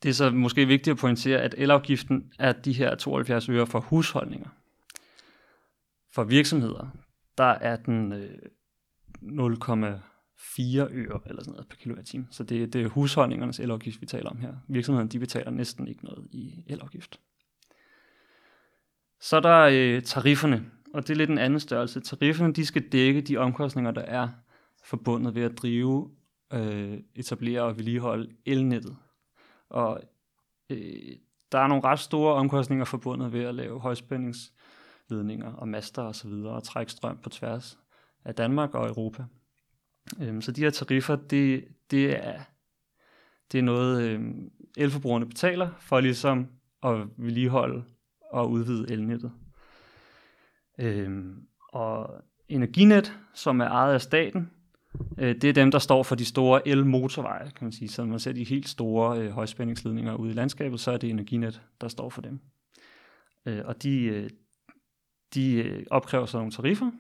det 0.03 0.09
er 0.09 0.15
så 0.15 0.31
måske 0.31 0.67
vigtigt 0.67 0.95
at 0.95 0.99
pointere, 0.99 1.41
at 1.41 1.55
elafgiften 1.59 2.33
er 2.39 2.53
de 2.53 2.73
her 2.73 2.95
72 2.95 3.49
øre 3.49 3.67
for 3.67 3.81
husholdninger. 3.81 4.49
For 6.15 6.25
virksomheder, 6.25 6.87
der 7.39 7.45
er 7.45 7.77
den 7.77 8.13
øh, 8.13 8.39
0,4 9.23 10.79
øre 10.91 11.21
eller 11.27 11.43
sådan 11.43 11.53
noget 11.53 11.69
per 11.69 11.77
kilowatt-time. 11.77 12.27
Så 12.31 12.43
det, 12.45 12.73
det 12.73 12.83
er 12.83 12.89
husholdningernes 12.89 13.61
elafgift, 13.61 14.01
vi 14.01 14.07
taler 14.07 14.31
om 14.31 14.37
her. 14.37 14.55
Virksomhederne 14.69 15.11
de 15.11 15.19
betaler 15.19 15.51
næsten 15.51 15.89
ikke 15.89 16.05
noget 16.05 16.29
i 16.31 16.65
elafgift. 16.67 17.21
Så 19.21 19.37
er 19.37 19.41
der 19.41 19.69
øh, 19.73 20.03
tarifferne, 20.03 20.71
og 20.95 21.03
det 21.03 21.11
er 21.11 21.19
lidt 21.19 21.31
en 21.31 21.39
anden 21.39 21.61
størrelse. 21.61 22.01
Tarifferne 22.01 22.53
de 22.53 22.67
skal 22.67 22.89
dække 22.93 23.21
de 23.21 23.37
omkostninger, 23.37 23.91
der 23.91 24.03
er 24.03 24.29
forbundet 24.85 25.35
ved 25.35 25.43
at 25.43 25.59
drive, 25.59 26.11
øh, 26.53 26.99
etablere 27.15 27.63
og 27.63 27.77
vedligeholde 27.77 28.31
elnettet. 28.47 28.97
Og 29.69 30.01
øh, 30.71 31.17
der 31.53 31.59
er 31.59 31.67
nogle 31.67 31.85
ret 31.85 32.01
store 32.01 32.35
omkostninger 32.35 32.85
forbundet 32.85 33.33
ved 33.33 33.45
at 33.45 33.55
lave 33.55 33.81
højspændings 33.81 34.54
ledninger 35.11 35.53
og 35.53 35.69
master 35.69 36.03
osv. 36.03 36.29
Og, 36.29 36.53
og 36.55 36.63
trække 36.63 36.93
strøm 36.93 37.19
på 37.23 37.29
tværs 37.29 37.79
af 38.25 38.35
Danmark 38.35 38.75
og 38.75 38.89
Europa. 38.89 39.25
Øhm, 40.21 40.41
så 40.41 40.53
de 40.53 40.61
her 40.61 40.71
tariffer, 40.71 41.17
det, 41.17 41.65
det, 41.91 42.27
er, 42.27 42.41
det 43.53 43.59
er 43.59 43.63
noget, 43.63 44.03
øhm, 44.03 44.51
elforbrugerne 44.77 45.27
betaler 45.27 45.71
for 45.81 46.01
ligesom 46.01 46.49
at 46.83 47.07
vedligeholde 47.17 47.85
og 48.33 48.51
udvide 48.51 48.93
elnettet. 48.93 49.33
Øhm, 50.79 51.47
og 51.73 52.25
Energinet, 52.49 53.19
som 53.35 53.61
er 53.61 53.69
ejet 53.69 53.95
af 53.95 54.01
staten, 54.01 54.51
øh, 55.19 55.35
det 55.35 55.45
er 55.45 55.53
dem, 55.53 55.71
der 55.71 55.79
står 55.79 56.03
for 56.03 56.15
de 56.15 56.25
store 56.25 56.69
elmotorveje, 56.69 57.51
kan 57.51 57.65
man 57.65 57.73
sige. 57.73 57.89
Så 57.89 58.03
når 58.03 58.11
man 58.11 58.19
ser 58.19 58.33
de 58.33 58.45
helt 58.45 58.69
store 58.69 59.21
øh, 59.21 59.31
højspændingsledninger 59.31 60.15
ude 60.15 60.31
i 60.31 60.35
landskabet, 60.35 60.81
så 60.81 60.91
er 60.91 60.97
det 60.97 61.11
Energinet, 61.11 61.63
der 61.81 61.89
står 61.89 62.11
for 62.11 62.23
dem. 62.23 62.41
Øh, 63.47 63.63
og 63.65 63.83
de, 63.83 64.01
øh, 64.01 64.31
de 65.35 65.55
øh, 65.55 65.87
opkræver 65.91 66.27
så 66.27 66.37
nogle 66.37 66.53
tariffer. 66.53 66.91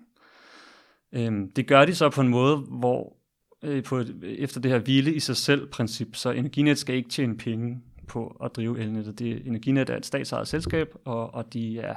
Øh, 1.13 1.33
det 1.57 1.67
gør 1.67 1.85
de 1.85 1.95
så 1.95 2.11
på 2.11 2.21
en 2.21 2.29
måde, 2.29 2.57
hvor 2.57 3.17
øh, 3.63 3.85
på 3.85 3.97
et, 3.97 4.21
efter 4.39 4.61
det 4.61 4.71
her 4.71 4.79
hvile 4.79 5.15
i 5.15 5.21
sig 5.21 5.37
selv 5.37 5.67
princip, 5.67 6.17
så 6.17 6.31
Energinet 6.31 6.79
skal 6.79 6.95
ikke 6.95 7.09
tjene 7.09 7.37
penge 7.37 7.83
på 8.09 8.27
at 8.45 8.57
drive 8.57 8.81
elnettet. 8.81 9.19
Det, 9.19 9.47
Energinet 9.47 9.91
er 9.91 9.97
et 9.97 10.07
statsejet 10.07 10.49
selskab, 10.49 10.95
og, 11.05 11.35
og 11.35 11.53
de 11.53 11.79
er 11.79 11.95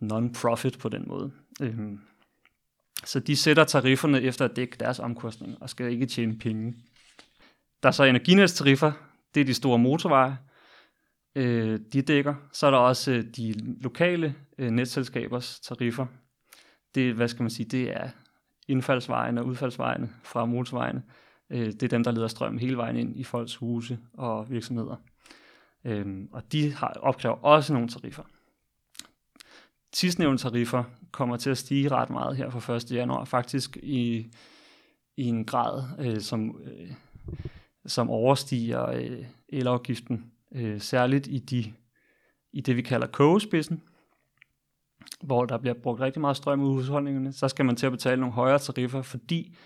non-profit 0.00 0.78
på 0.78 0.88
den 0.88 1.04
måde. 1.08 1.32
Øhm, 1.62 2.00
så 3.04 3.20
de 3.20 3.36
sætter 3.36 3.64
tarifferne 3.64 4.22
efter 4.22 4.44
at 4.44 4.56
dække 4.56 4.76
deres 4.80 4.98
omkostninger, 4.98 5.56
og 5.60 5.70
skal 5.70 5.92
ikke 5.92 6.06
tjene 6.06 6.38
penge. 6.38 6.74
Der 7.82 7.88
er 7.88 7.92
så 7.92 8.04
Energinets 8.04 8.52
tariffer, 8.54 8.92
det 9.34 9.40
er 9.40 9.44
de 9.44 9.54
store 9.54 9.78
motorveje, 9.78 10.36
øh, 11.34 11.80
de 11.92 12.02
dækker. 12.02 12.34
Så 12.52 12.66
er 12.66 12.70
der 12.70 12.78
også 12.78 13.12
øh, 13.12 13.24
de 13.36 13.54
lokale 13.80 14.34
øh, 14.58 14.70
netselskabers 14.70 15.60
tariffer. 15.60 16.06
Det, 16.94 17.14
hvad 17.14 17.28
skal 17.28 17.42
man 17.42 17.50
sige, 17.50 17.68
det 17.68 17.90
er 17.90 18.08
indfaldsvejene 18.68 19.40
og 19.40 19.46
udfaldsvejene 19.46 20.10
fra 20.22 20.44
motorvejene. 20.44 21.02
Øh, 21.50 21.66
det 21.66 21.82
er 21.82 21.88
dem, 21.88 22.04
der 22.04 22.10
leder 22.10 22.28
strøm 22.28 22.58
hele 22.58 22.76
vejen 22.76 22.96
ind 22.96 23.16
i 23.16 23.24
folks 23.24 23.56
huse 23.56 23.98
og 24.12 24.50
virksomheder. 24.50 24.96
Øh, 25.84 26.06
og 26.32 26.52
de 26.52 26.72
har, 26.72 26.92
opkræver 27.00 27.44
også 27.44 27.72
nogle 27.72 27.88
tariffer. 27.88 28.22
Sidstnævnte 29.92 30.42
tariffer 30.42 30.84
kommer 31.10 31.36
til 31.36 31.50
at 31.50 31.58
stige 31.58 31.88
ret 31.88 32.10
meget 32.10 32.36
her 32.36 32.50
fra 32.50 32.76
1. 32.76 32.92
januar, 32.92 33.24
faktisk 33.24 33.76
i, 33.76 34.30
i 35.16 35.24
en 35.24 35.44
grad, 35.44 35.82
øh, 35.98 36.20
som, 36.20 36.60
øh, 36.64 36.92
som 37.86 38.10
overstiger 38.10 38.86
øh, 38.86 39.24
elafgiften, 39.48 40.32
øh, 40.54 40.80
særligt 40.80 41.26
i, 41.26 41.38
de, 41.38 41.72
i 42.52 42.60
det, 42.60 42.76
vi 42.76 42.82
kalder 42.82 43.06
kogespidsen, 43.06 43.82
hvor 45.22 45.44
der 45.44 45.58
bliver 45.58 45.74
brugt 45.74 46.00
rigtig 46.00 46.20
meget 46.20 46.36
strøm 46.36 46.60
i 46.60 46.64
husholdningerne, 46.64 47.32
så 47.32 47.48
skal 47.48 47.64
man 47.64 47.76
til 47.76 47.86
at 47.86 47.92
betale 47.92 48.20
nogle 48.20 48.34
højere 48.34 48.58
tariffer, 48.58 49.02
fordi 49.02 49.56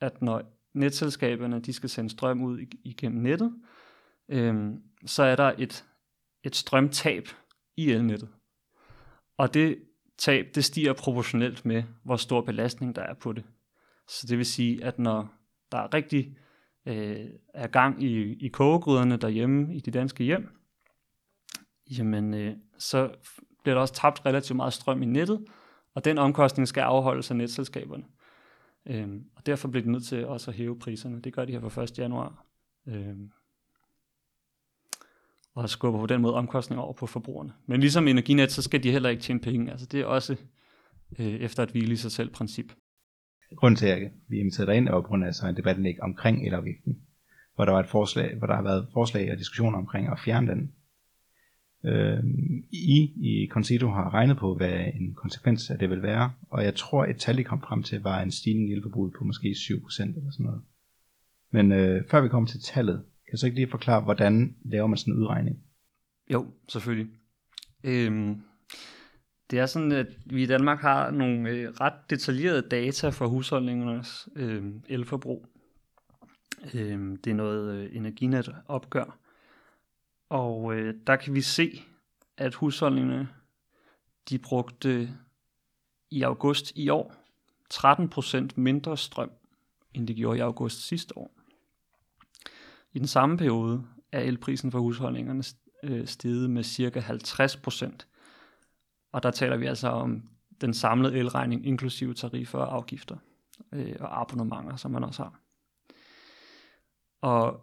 at 0.00 0.22
når 0.22 0.42
netselskaberne 0.74 1.60
de 1.60 1.72
skal 1.72 1.88
sende 1.88 2.10
strøm 2.10 2.42
ud 2.42 2.66
igennem 2.84 3.22
nettet, 3.22 3.54
øh, 4.28 4.72
så 5.06 5.22
er 5.22 5.36
der 5.36 5.52
et, 5.58 5.84
et 6.44 6.56
strømtab 6.56 7.28
i 7.76 7.90
elnettet. 7.90 8.28
Og 9.36 9.54
det 9.54 9.78
tab, 10.18 10.46
det 10.54 10.64
stiger 10.64 10.92
proportionelt 10.92 11.64
med, 11.64 11.82
hvor 12.04 12.16
stor 12.16 12.40
belastning 12.40 12.96
der 12.96 13.02
er 13.02 13.14
på 13.14 13.32
det. 13.32 13.44
Så 14.08 14.26
det 14.26 14.38
vil 14.38 14.46
sige, 14.46 14.84
at 14.84 14.98
når 14.98 15.34
der 15.72 15.78
er 15.78 15.94
rigtig 15.94 16.36
øh, 16.86 17.26
er 17.54 17.66
gang 17.66 18.02
i, 18.02 18.34
i 18.46 18.48
kogegryderne 18.48 19.16
derhjemme 19.16 19.74
i 19.74 19.80
de 19.80 19.90
danske 19.90 20.24
hjem, 20.24 20.48
jamen 21.98 22.34
øh, 22.34 22.56
så 22.78 23.10
bliver 23.62 23.74
der 23.74 23.80
også 23.80 23.94
tabt 23.94 24.26
relativt 24.26 24.56
meget 24.56 24.72
strøm 24.72 25.02
i 25.02 25.06
nettet, 25.06 25.44
og 25.94 26.04
den 26.04 26.18
omkostning 26.18 26.68
skal 26.68 26.80
afholdes 26.80 27.30
af 27.30 27.36
netselskaberne. 27.36 28.04
Øhm, 28.86 29.24
og 29.36 29.46
derfor 29.46 29.68
bliver 29.68 29.84
de 29.84 29.92
nødt 29.92 30.04
til 30.04 30.26
også 30.26 30.50
at 30.50 30.56
hæve 30.56 30.78
priserne. 30.78 31.20
Det 31.20 31.32
gør 31.32 31.44
de 31.44 31.52
her 31.52 31.68
fra 31.68 31.82
1. 31.82 31.98
januar. 31.98 32.46
Øhm, 32.86 33.30
og 35.54 35.70
skubber 35.70 36.00
på 36.00 36.06
den 36.06 36.20
måde 36.20 36.34
omkostninger 36.34 36.82
over 36.82 36.92
på 36.92 37.06
forbrugerne. 37.06 37.52
Men 37.66 37.80
ligesom 37.80 38.08
Energinet, 38.08 38.52
så 38.52 38.62
skal 38.62 38.82
de 38.82 38.92
heller 38.92 39.08
ikke 39.08 39.22
tjene 39.22 39.40
penge. 39.40 39.70
Altså 39.70 39.86
det 39.86 40.00
er 40.00 40.04
også 40.04 40.36
øh, 41.18 41.26
efter 41.26 41.62
et 41.62 41.70
hvile 41.70 41.92
i 41.92 41.96
sig 41.96 42.12
selv 42.12 42.30
princip. 42.30 42.72
Grunden 43.56 43.76
til, 43.76 43.86
at 43.86 44.12
vi 44.28 44.38
inviterede 44.38 44.70
dig 44.70 44.76
ind, 44.76 44.88
er 44.88 44.92
på 44.92 45.00
grund 45.00 45.24
af 45.24 45.34
så 45.34 45.48
en 45.48 45.56
debatindlæg 45.56 46.02
omkring 46.02 46.46
elafgiften, 46.46 46.98
hvor 47.54 47.64
der, 47.64 47.72
var 47.72 47.80
et 47.80 47.88
forslag, 47.88 48.36
hvor 48.38 48.46
der 48.46 48.54
har 48.54 48.62
været 48.62 48.88
forslag 48.92 49.32
og 49.32 49.38
diskussioner 49.38 49.78
omkring 49.78 50.08
at 50.08 50.18
fjerne 50.24 50.50
den. 50.50 50.72
Øh, 51.84 52.24
I 52.70 53.12
i 53.16 53.48
Concito 53.50 53.88
har 53.88 54.14
regnet 54.14 54.36
på, 54.36 54.54
hvad 54.54 54.84
en 54.94 55.14
konsekvens 55.14 55.70
af 55.70 55.78
det 55.78 55.90
vil 55.90 56.02
være, 56.02 56.32
og 56.50 56.64
jeg 56.64 56.74
tror, 56.74 57.04
et 57.04 57.16
tal, 57.16 57.38
I 57.38 57.42
kom 57.42 57.60
frem 57.60 57.82
til, 57.82 58.02
var 58.02 58.22
en 58.22 58.30
stigning 58.30 58.70
i 58.70 58.72
elforbruget 58.72 59.12
på 59.18 59.24
måske 59.24 59.48
7% 59.48 60.02
eller 60.02 60.30
sådan 60.30 60.46
noget. 60.46 60.62
Men 61.50 61.72
øh, 61.72 62.04
før 62.10 62.20
vi 62.20 62.28
kommer 62.28 62.48
til 62.48 62.60
tallet, 62.60 62.96
kan 62.96 63.32
jeg 63.32 63.38
så 63.38 63.46
ikke 63.46 63.58
lige 63.58 63.70
forklare, 63.70 64.00
hvordan 64.00 64.56
laver 64.64 64.86
man 64.86 64.98
sådan 64.98 65.14
en 65.14 65.20
udregning? 65.20 65.58
Jo, 66.32 66.46
selvfølgelig. 66.68 67.06
Øhm, 67.84 68.42
det 69.50 69.58
er 69.58 69.66
sådan, 69.66 69.92
at 69.92 70.06
vi 70.24 70.42
i 70.42 70.46
Danmark 70.46 70.80
har 70.80 71.10
nogle 71.10 71.50
øh, 71.50 71.70
ret 71.70 72.10
detaljerede 72.10 72.62
data 72.62 73.08
for 73.08 73.26
husholdningernes 73.26 74.28
øh, 74.36 74.64
elforbrug. 74.88 75.46
Øh, 76.74 77.18
det 77.24 77.30
er 77.30 77.34
noget 77.34 77.74
øh, 77.74 77.96
Energinet 77.96 78.54
opgør. 78.68 79.18
Og 80.28 80.74
øh, 80.74 80.94
der 81.06 81.16
kan 81.16 81.34
vi 81.34 81.40
se, 81.40 81.82
at 82.36 82.54
husholdningerne 82.54 83.28
de 84.28 84.38
brugte 84.38 85.10
i 86.10 86.22
august 86.22 86.72
i 86.74 86.88
år 86.88 87.14
13% 87.74 88.48
mindre 88.54 88.96
strøm, 88.96 89.30
end 89.94 90.08
de 90.08 90.14
gjorde 90.14 90.38
i 90.38 90.40
august 90.40 90.86
sidste 90.86 91.18
år. 91.18 91.30
I 92.92 92.98
den 92.98 93.06
samme 93.06 93.38
periode 93.38 93.84
er 94.12 94.20
elprisen 94.20 94.70
for 94.72 94.78
husholdningerne 94.78 95.44
øh, 95.82 96.06
steget 96.06 96.50
med 96.50 96.62
cirka 96.62 97.00
50 97.00 97.56
procent. 97.56 98.06
Og 99.12 99.22
der 99.22 99.30
taler 99.30 99.56
vi 99.56 99.66
altså 99.66 99.88
om 99.88 100.22
den 100.60 100.74
samlede 100.74 101.18
elregning, 101.18 101.66
inklusive 101.66 102.14
tariffer 102.14 102.58
og 102.58 102.74
afgifter 102.74 103.16
øh, 103.72 103.96
og 104.00 104.20
abonnementer, 104.20 104.76
som 104.76 104.90
man 104.90 105.04
også 105.04 105.22
har. 105.22 105.40
Og 107.20 107.60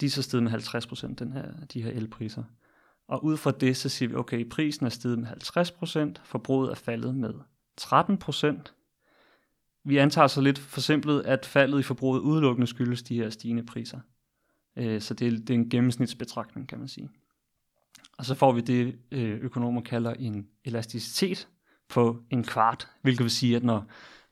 de 0.00 0.06
er 0.06 0.10
så 0.10 0.22
steget 0.22 0.42
med 0.42 0.50
50 0.50 0.86
procent, 0.86 1.18
den 1.18 1.32
her, 1.32 1.52
de 1.72 1.82
her 1.82 1.90
elpriser. 1.90 2.44
Og 3.08 3.24
ud 3.24 3.36
fra 3.36 3.50
det, 3.50 3.76
så 3.76 3.88
siger 3.88 4.08
vi, 4.08 4.14
okay, 4.14 4.48
prisen 4.48 4.86
er 4.86 4.90
steget 4.90 5.18
med 5.18 5.26
50 5.26 5.70
procent, 5.70 6.20
forbruget 6.24 6.70
er 6.70 6.74
faldet 6.74 7.14
med 7.14 7.34
13 7.76 8.18
procent. 8.18 8.74
Vi 9.84 9.96
antager 9.96 10.26
så 10.26 10.40
lidt 10.40 10.58
forsimplet, 10.58 11.22
at 11.22 11.46
faldet 11.46 11.78
i 11.80 11.82
forbruget 11.82 12.20
udelukkende 12.20 12.66
skyldes 12.66 13.02
de 13.02 13.16
her 13.16 13.30
stigende 13.30 13.62
priser. 13.62 14.00
Øh, 14.76 15.00
så 15.00 15.14
det 15.14 15.48
det 15.48 15.50
er 15.50 15.58
en 15.58 15.70
gennemsnitsbetragtning, 15.70 16.68
kan 16.68 16.78
man 16.78 16.88
sige. 16.88 17.10
Og 18.22 18.26
så 18.26 18.34
får 18.34 18.52
vi 18.52 18.60
det, 18.60 18.98
øh, 19.10 19.40
økonomer 19.40 19.80
kalder 19.80 20.14
en 20.14 20.48
elasticitet 20.64 21.48
på 21.88 22.22
en 22.30 22.44
kvart, 22.44 22.88
hvilket 23.00 23.22
vil 23.22 23.30
sige, 23.30 23.56
at 23.56 23.64
når 23.64 23.84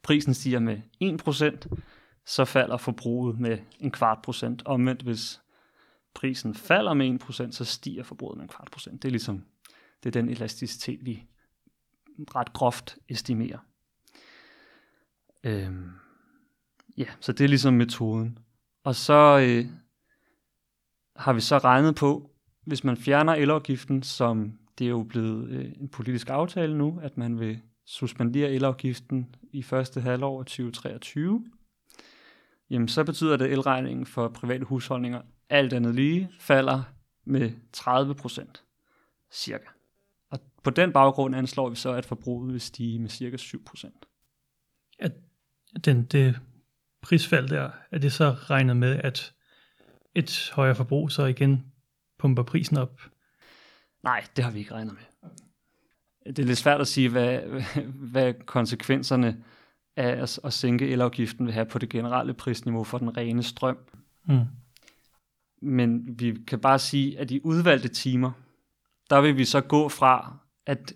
prisen 0.03 0.35
stiger 0.35 0.59
med 0.59 0.81
1%, 1.01 1.67
så 2.27 2.45
falder 2.45 2.77
forbruget 2.77 3.39
med 3.39 3.59
en 3.81 3.91
kvart 3.91 4.19
procent. 4.23 4.63
Omvendt, 4.65 5.03
hvis 5.03 5.41
prisen 6.15 6.55
falder 6.55 6.95
med 6.95 7.07
1%, 7.07 7.53
så 7.53 7.65
stiger 7.65 8.03
forbruget 8.03 8.37
med 8.37 8.43
en 8.43 8.49
kvart 8.49 8.69
procent. 8.73 9.03
Det 9.03 9.09
er 9.09 9.13
ligesom 9.13 9.45
det 10.03 10.17
er 10.17 10.21
den 10.21 10.29
elasticitet, 10.29 11.05
vi 11.05 11.27
ret 12.37 12.53
groft 12.53 12.99
estimerer. 13.09 13.59
Øhm, 15.45 15.91
ja, 16.97 17.07
så 17.21 17.33
det 17.33 17.45
er 17.45 17.49
ligesom 17.49 17.75
metoden. 17.75 18.39
Og 18.85 18.95
så 18.95 19.39
øh, 19.39 19.67
har 21.17 21.33
vi 21.33 21.41
så 21.41 21.59
regnet 21.59 21.95
på, 21.95 22.31
hvis 22.67 22.85
man 22.85 22.97
fjerner 22.97 23.35
elafgiften, 23.35 24.03
som 24.03 24.59
det 24.79 24.85
er 24.85 24.91
jo 24.91 25.03
blevet 25.03 25.49
øh, 25.49 25.73
en 25.81 25.89
politisk 25.89 26.31
aftale 26.31 26.79
nu, 26.79 27.01
at 27.03 27.17
man 27.17 27.41
vil 27.41 27.61
suspendere 27.87 28.51
elafgiften 28.51 29.35
i 29.53 29.63
første 29.63 30.01
halvår 30.01 30.43
2023, 30.43 31.45
jamen 32.71 32.89
så 32.89 33.05
betyder 33.05 33.37
det, 33.37 33.45
at 33.45 33.53
elregningen 33.53 34.07
for 34.07 34.29
private 34.29 34.65
husholdninger 34.65 35.23
alt 35.51 35.73
andet 35.73 35.95
lige 35.95 36.31
falder 36.41 36.83
med 37.25 37.53
30 37.73 38.15
procent, 38.15 38.65
cirka. 39.33 39.67
Og 40.31 40.41
på 40.63 40.71
den 40.71 40.93
baggrund 40.93 41.37
anslår 41.37 41.69
vi 41.69 41.77
så, 41.77 41.93
at 41.93 42.07
forbruget 42.07 42.53
vil 42.53 42.61
stige 42.61 42.99
med 42.99 43.09
cirka 43.09 43.37
7 43.37 43.65
procent. 43.65 44.07
At 44.99 45.13
den, 45.85 46.05
det 46.05 46.41
prisfald 47.03 47.49
der, 47.49 47.71
er 47.91 47.99
det 47.99 48.13
så 48.13 48.31
regnet 48.31 48.77
med, 48.77 49.01
at 49.05 49.33
et 50.15 50.51
højere 50.55 50.75
forbrug 50.75 51.11
så 51.11 51.25
igen 51.25 51.70
pumper 52.21 52.43
prisen 52.43 52.77
op? 52.77 53.01
Nej, 54.03 54.25
det 54.37 54.45
har 54.45 54.51
vi 54.51 54.59
ikke 54.59 54.75
regnet 54.75 54.95
med. 54.95 55.31
Det 56.35 56.43
er 56.43 56.47
lidt 56.47 56.59
svært 56.59 56.81
at 56.81 56.89
sige, 56.89 57.09
hvad, 57.09 57.39
hvad 58.13 58.35
konsekvenserne 58.47 59.45
af 59.97 60.09
at, 60.09 60.41
at 60.45 60.53
sænke 60.53 60.89
elafgiften 60.89 61.47
vil 61.47 61.55
have 61.55 61.67
på 61.67 61.79
det 61.79 61.89
generelle 61.89 62.35
prisniveau 62.35 62.85
for 62.85 62.99
den 62.99 63.17
rene 63.17 63.43
strøm. 63.43 63.79
Mm. 64.25 64.41
Men 65.63 66.21
vi 66.21 66.39
kan 66.47 66.61
bare 66.61 66.79
sige, 66.79 67.19
at 67.19 67.31
i 67.31 67.41
udvalgte 67.45 67.89
timer, 67.89 68.33
der 69.11 69.21
vil 69.21 69.37
vi 69.37 69.45
så 69.45 69.61
gå 69.61 69.89
fra, 69.89 70.37
at, 70.67 70.93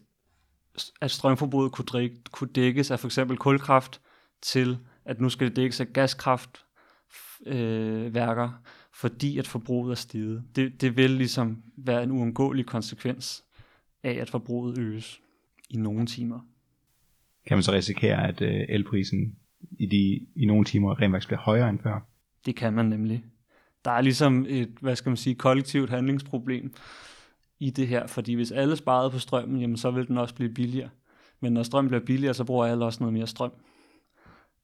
at 1.01 1.11
strømforbruget 1.11 1.73
kunne, 1.73 1.87
drikke, 1.87 2.17
kunne 2.31 2.53
dækkes 2.53 2.91
af 2.91 3.01
for 3.01 3.09
eksempel 3.09 3.37
kulkraft, 3.37 4.01
til 4.43 4.79
at 5.05 5.21
nu 5.21 5.29
skal 5.29 5.49
det 5.49 5.57
dækkes 5.57 5.81
af 5.81 5.93
gaskraftværker, 5.93 6.61
øh, 7.47 8.15
værker, 8.15 8.51
fordi 8.95 9.39
at 9.39 9.47
forbruget 9.47 9.91
er 9.91 9.95
steget. 9.95 10.45
Det, 10.57 10.81
det 10.81 10.97
vil 10.97 11.11
ligesom 11.11 11.63
være 11.77 12.03
en 12.03 12.11
uundgåelig 12.11 12.67
konsekvens 12.67 13.45
af, 14.03 14.13
at 14.13 14.31
forbruget 14.31 14.79
øges 14.79 15.21
i 15.71 15.77
nogle 15.77 16.07
timer. 16.07 16.41
Kan 17.47 17.57
man 17.57 17.63
så 17.63 17.73
risikere, 17.73 18.29
at 18.29 18.41
øh, 18.43 18.67
elprisen 18.69 19.37
i, 19.79 19.87
de, 19.87 20.27
i 20.43 20.47
nogle 20.47 20.65
timer 20.65 21.01
rent 21.01 21.13
faktisk 21.13 21.29
bliver 21.29 21.41
højere 21.41 21.71
end 21.71 21.79
før? 21.79 22.09
Det 22.47 22.57
kan 22.57 22.73
man 22.73 22.87
nemlig. 22.87 23.25
Der 23.85 23.91
er 23.91 24.01
ligesom 24.01 24.47
et, 24.49 24.71
hvad 24.81 24.97
skal 24.97 25.11
man 25.11 25.17
sige, 25.17 25.35
kollektivt 25.35 25.91
handlingsproblem 25.91 26.75
i 27.59 27.71
det 27.71 27.89
her, 27.89 28.07
fordi 28.07 28.35
hvis 28.35 28.53
alle 28.53 28.77
sparede 28.77 29.11
på 29.11 29.19
strømmen, 29.19 29.61
jamen 29.61 29.77
så 29.77 29.91
vil 29.91 30.09
den 30.09 30.19
også 30.19 30.35
blive 30.35 30.55
billigere. 30.55 30.91
Men 31.41 31.53
når 31.53 31.63
strøm 31.63 31.89
bliver 31.89 32.05
billigere, 32.05 32.35
så 32.35 32.45
bruger 32.45 32.67
alle 32.67 32.85
også 32.85 33.01
noget 33.01 33.13
mere 33.15 33.27
strøm. 33.27 33.53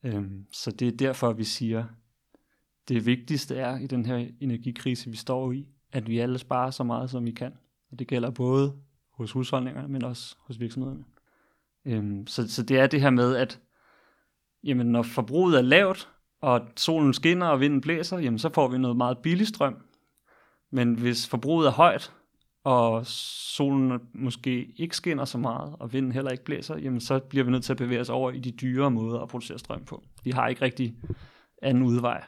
Øhm, 0.05 0.47
så 0.53 0.71
det 0.71 0.89
er 0.89 0.97
derfor, 0.97 1.33
vi 1.33 1.45
siger, 1.45 1.85
det 2.89 3.07
vigtigste 3.07 3.57
er 3.57 3.79
i 3.79 3.87
den 3.87 4.07
her 4.07 4.27
energikrise, 4.41 5.11
vi 5.11 5.17
står 5.17 5.53
i, 5.53 5.67
at 5.93 6.09
vi 6.09 6.19
alle 6.19 6.39
sparer 6.39 6.71
så 6.71 6.85
meget, 6.85 7.11
som 7.11 7.25
vi 7.25 7.31
kan. 7.31 7.53
Og 7.93 7.99
det 7.99 8.09
gælder 8.09 8.31
både 8.31 8.75
hos 9.13 9.33
husholdningerne, 9.33 9.89
men 9.89 10.05
også 10.05 10.37
hos 10.39 10.61
virksomhederne. 10.61 11.05
Øhm, 11.85 12.27
så, 12.27 12.49
så 12.49 12.63
det 12.63 12.79
er 12.79 12.87
det 12.87 13.01
her 13.01 13.11
med, 13.11 13.37
at 13.37 13.61
jamen, 14.65 14.87
når 14.87 15.03
forbruget 15.03 15.59
er 15.59 15.63
lavt, 15.63 16.09
og 16.41 16.61
solen 16.77 17.15
skinner 17.15 17.47
og 17.47 17.61
vinden 17.61 17.81
blæser, 17.81 18.19
jamen, 18.19 18.39
så 18.39 18.49
får 18.55 18.69
vi 18.69 18.79
noget 18.79 18.97
meget 18.97 19.19
billig 19.19 19.47
strøm. 19.47 19.77
Men 20.71 20.95
hvis 20.95 21.29
forbruget 21.29 21.67
er 21.67 21.73
højt, 21.73 22.13
og 22.65 23.07
solen 23.07 24.01
måske 24.15 24.73
ikke 24.77 24.97
skinner 24.97 25.25
så 25.25 25.39
meget, 25.39 25.77
og 25.79 25.93
vinden 25.93 26.13
heller 26.13 26.31
ikke 26.31 26.45
blæser, 26.45 26.77
jamen 26.77 27.01
så 27.01 27.19
bliver 27.19 27.45
vi 27.45 27.51
nødt 27.51 27.65
til 27.65 27.73
at 27.73 27.77
bevæge 27.77 28.01
os 28.01 28.11
over 28.11 28.31
i 28.31 28.39
de 28.39 28.51
dyre 28.51 28.91
måder 28.91 29.21
at 29.21 29.29
producere 29.29 29.59
strøm 29.59 29.85
på. 29.85 30.03
Vi 30.25 30.31
har 30.31 30.49
ikke 30.49 30.63
rigtig 30.63 30.97
anden 31.63 31.83
udvej. 31.83 32.25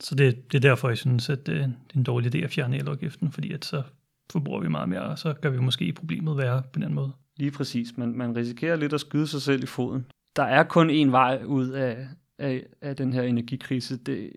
Så 0.00 0.14
det, 0.14 0.52
det 0.52 0.58
er 0.58 0.68
derfor, 0.68 0.88
jeg 0.88 0.98
synes, 0.98 1.30
at 1.30 1.48
øh, 1.48 1.56
det, 1.56 1.64
er 1.64 1.96
en 1.96 2.02
dårlig 2.02 2.34
idé 2.34 2.44
at 2.44 2.50
fjerne 2.50 2.76
elafgiften, 2.76 3.32
fordi 3.32 3.52
at 3.52 3.64
så 3.64 3.82
forbruger 4.30 4.60
vi 4.60 4.68
meget 4.68 4.88
mere, 4.88 5.02
og 5.02 5.18
så 5.18 5.32
gør 5.32 5.50
vi 5.50 5.58
måske 5.58 5.92
problemet 5.92 6.36
værre 6.36 6.62
på 6.72 6.78
den 6.78 6.94
måde. 6.94 7.12
Lige 7.36 7.50
præcis. 7.50 7.96
Man, 7.96 8.12
man 8.12 8.36
risikerer 8.36 8.76
lidt 8.76 8.92
at 8.92 9.00
skyde 9.00 9.26
sig 9.26 9.42
selv 9.42 9.62
i 9.62 9.66
foden. 9.66 10.06
Der 10.36 10.42
er 10.42 10.62
kun 10.62 10.90
én 10.90 11.10
vej 11.10 11.42
ud 11.44 11.68
af, 11.68 12.08
af, 12.38 12.66
af 12.80 12.96
den 12.96 13.12
her 13.12 13.22
energikrise. 13.22 13.96
Det, 13.96 14.32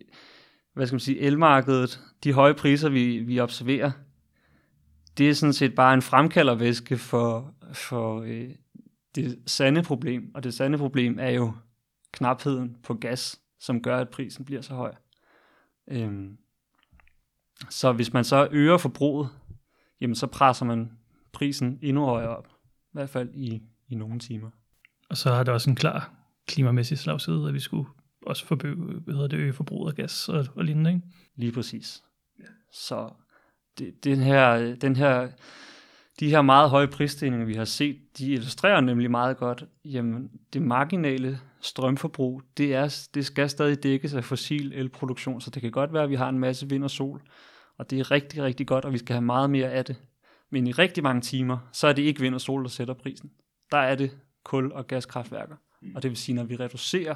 hvad 0.74 0.88
skal 0.88 0.96
man 0.96 1.00
sige, 1.00 1.20
elmarkedet, 1.20 2.00
de 2.24 2.34
høje 2.34 2.54
priser, 2.54 2.90
vi, 2.90 3.18
vi 3.18 3.40
observerer, 3.40 3.92
det 5.18 5.30
er 5.30 5.34
sådan 5.34 5.54
set 5.54 5.76
bare 5.76 5.94
en 5.94 6.02
fremkaldervæske 6.02 6.98
for, 6.98 7.54
for 7.74 8.22
øh, 8.22 8.50
det 9.16 9.40
sande 9.46 9.84
problem. 9.84 10.32
Og 10.36 10.44
det 10.44 10.54
sande 10.54 10.78
problem 10.78 11.20
er 11.20 11.30
jo 11.30 11.54
knapheden 12.12 12.78
på 12.84 12.94
gas, 12.94 13.40
som 13.60 13.82
gør, 13.82 13.98
at 13.98 14.10
prisen 14.10 14.46
bliver 14.46 14.62
så 14.62 14.74
høj. 14.74 14.94
Øhm, 15.88 16.38
så 17.70 17.92
hvis 17.92 18.14
man 18.14 18.24
så 18.24 18.48
øger 18.52 18.78
forbruget, 18.78 19.30
jamen 20.02 20.16
så 20.16 20.28
presser 20.28 20.66
man 20.66 20.92
prisen 21.32 21.80
endnu 21.82 22.06
højere 22.06 22.38
op. 22.38 22.48
I 22.64 22.92
hvert 22.92 23.10
fald 23.10 23.30
i, 23.34 23.62
i 23.88 23.96
nogle 23.96 24.20
timer. 24.20 24.50
Og 25.10 25.18
så 25.18 25.34
har 25.34 25.44
det 25.44 25.54
også 25.54 25.70
en 25.70 25.76
klar 25.76 26.14
klimamæssig 26.48 26.98
slagside, 26.98 27.48
at 27.48 27.54
vi 27.54 27.60
skulle 27.60 27.90
også 28.26 28.46
forbyde, 28.46 28.76
hvad 28.76 29.14
hedder 29.14 29.28
det, 29.28 29.38
øge 29.38 29.54
forbruget 29.54 29.92
af 29.92 29.96
gas 29.96 30.30
og, 30.30 30.46
og 30.56 30.66
lignende, 30.66 30.90
ikke? 30.90 31.02
Lige 31.36 31.52
præcis. 31.52 32.04
Ja. 32.40 32.46
Så 32.72 33.10
det, 33.78 34.04
den 34.04 34.20
her, 34.20 34.76
den 34.76 34.96
her, 34.96 35.30
de 36.22 36.30
her 36.30 36.42
meget 36.42 36.70
høje 36.70 36.88
prisstigninger, 36.88 37.46
vi 37.46 37.54
har 37.54 37.66
set, 37.66 38.18
de 38.18 38.32
illustrerer 38.32 38.82
nemlig 38.82 39.12
meget 39.12 39.38
godt, 39.38 39.66
jamen 39.86 40.32
det 40.54 40.62
marginale 40.62 41.40
strømforbrug, 41.62 42.42
det, 42.58 42.76
er, 42.76 43.08
det 43.14 43.26
skal 43.26 43.50
stadig 43.50 43.84
dækkes 43.84 44.14
af 44.14 44.24
fossil 44.24 44.74
elproduktion, 44.74 45.42
så 45.42 45.50
det 45.50 45.62
kan 45.62 45.72
godt 45.72 45.94
være, 45.94 46.04
at 46.04 46.10
vi 46.10 46.16
har 46.16 46.30
en 46.30 46.40
masse 46.40 46.70
vind 46.70 46.84
og 46.84 46.92
sol, 46.92 47.22
og 47.78 47.90
det 47.90 48.00
er 48.00 48.12
rigtig, 48.12 48.44
rigtig 48.44 48.68
godt, 48.68 48.86
og 48.86 48.94
vi 48.94 48.98
skal 48.98 49.14
have 49.14 49.22
meget 49.22 49.50
mere 49.50 49.72
af 49.72 49.86
det. 49.86 50.02
Men 50.50 50.68
i 50.68 50.72
rigtig 50.72 51.04
mange 51.04 51.22
timer, 51.22 51.58
så 51.72 51.88
er 51.88 51.94
det 51.94 52.02
ikke 52.02 52.22
vind 52.22 52.36
og 52.36 52.42
sol, 52.42 52.64
der 52.64 52.70
sætter 52.70 52.94
prisen. 52.94 53.32
Der 53.72 53.78
er 53.78 53.96
det 53.96 54.12
kul- 54.44 54.72
og 54.72 54.88
gaskraftværker. 54.88 55.56
Og 55.96 56.04
det 56.04 56.10
vil 56.10 56.18
sige, 56.18 56.36
når 56.36 56.44
vi 56.44 56.56
reducerer 56.56 57.16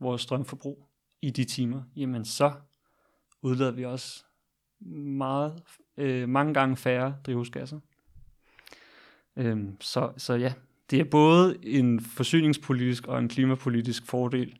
vores 0.00 0.22
strømforbrug 0.22 0.88
i 1.22 1.30
de 1.30 1.44
timer, 1.44 1.82
jamen 1.96 2.24
så 2.24 2.52
udlader 3.42 3.72
vi 3.72 3.84
også 3.84 4.24
meget, 5.06 5.62
øh, 5.96 6.28
mange 6.28 6.54
gange 6.54 6.76
færre 6.76 7.16
drivhusgasser. 7.26 7.80
Øhm, 9.36 9.76
så, 9.80 10.12
så 10.16 10.34
ja, 10.34 10.52
det 10.90 11.00
er 11.00 11.04
både 11.04 11.56
en 11.62 12.00
forsyningspolitisk 12.00 13.06
og 13.06 13.18
en 13.18 13.28
klimapolitisk 13.28 14.06
fordel 14.06 14.58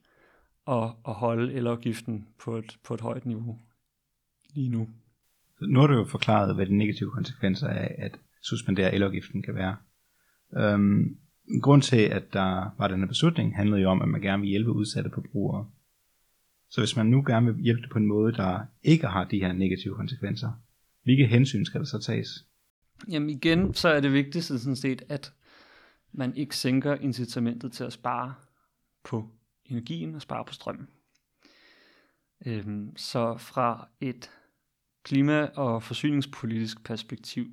at, 0.69 0.85
at 1.09 1.15
holde 1.15 1.53
elafgiften 1.53 2.27
på 2.39 2.57
et, 2.57 2.79
på 2.85 2.95
et 2.95 3.01
højt 3.01 3.27
niveau 3.27 3.59
lige 4.55 4.69
nu. 4.69 4.89
Nu 5.61 5.81
har 5.81 5.87
du 5.87 5.95
jo 5.95 6.05
forklaret, 6.05 6.55
hvad 6.55 6.67
de 6.67 6.77
negative 6.77 7.11
konsekvenser 7.11 7.69
af 7.69 7.95
at 7.99 8.19
suspendere 8.43 8.95
elafgiften 8.95 9.43
kan 9.43 9.55
være. 9.55 9.77
Øhm, 10.57 11.17
grund 11.61 11.83
til, 11.83 12.01
at 12.01 12.33
der 12.33 12.75
var 12.79 12.89
den 12.89 13.01
her 13.01 13.07
beslutning, 13.07 13.57
handlede 13.57 13.83
jo 13.83 13.91
om, 13.91 14.03
at 14.03 14.09
man 14.09 14.21
gerne 14.21 14.41
vil 14.41 14.51
hjælpe 14.51 14.71
udsatte 14.71 15.11
forbrugere. 15.15 15.71
Så 16.71 16.81
hvis 16.81 16.97
man 16.97 17.07
nu 17.07 17.23
gerne 17.27 17.55
vil 17.55 17.65
hjælpe 17.65 17.83
det 17.83 17.91
på 17.91 17.99
en 17.99 18.07
måde, 18.07 18.33
der 18.33 18.61
ikke 18.83 19.07
har 19.07 19.25
de 19.25 19.39
her 19.39 19.53
negative 19.53 19.95
konsekvenser, 19.95 20.53
hvilke 21.03 21.27
hensyn 21.27 21.65
skal 21.65 21.81
der 21.81 21.87
så 21.87 21.99
tages? 21.99 22.47
Jamen 23.09 23.31
igen, 23.31 23.75
så 23.75 23.89
er 23.89 24.01
det 24.01 24.13
vigtigste 24.13 24.59
sådan 24.59 24.77
set, 24.77 25.03
at 25.09 25.33
man 26.13 26.37
ikke 26.37 26.57
sænker 26.57 26.95
incitamentet 26.95 27.73
til 27.73 27.85
at 27.85 27.93
spare 27.93 28.35
på 29.05 29.29
energien 29.65 30.15
og 30.15 30.23
spare 30.23 30.45
på 30.45 30.53
strømmen. 30.53 30.89
Øhm, 32.47 32.97
så 32.97 33.37
fra 33.37 33.89
et 34.01 34.31
klima- 35.03 35.51
og 35.55 35.83
forsyningspolitisk 35.83 36.85
perspektiv, 36.85 37.47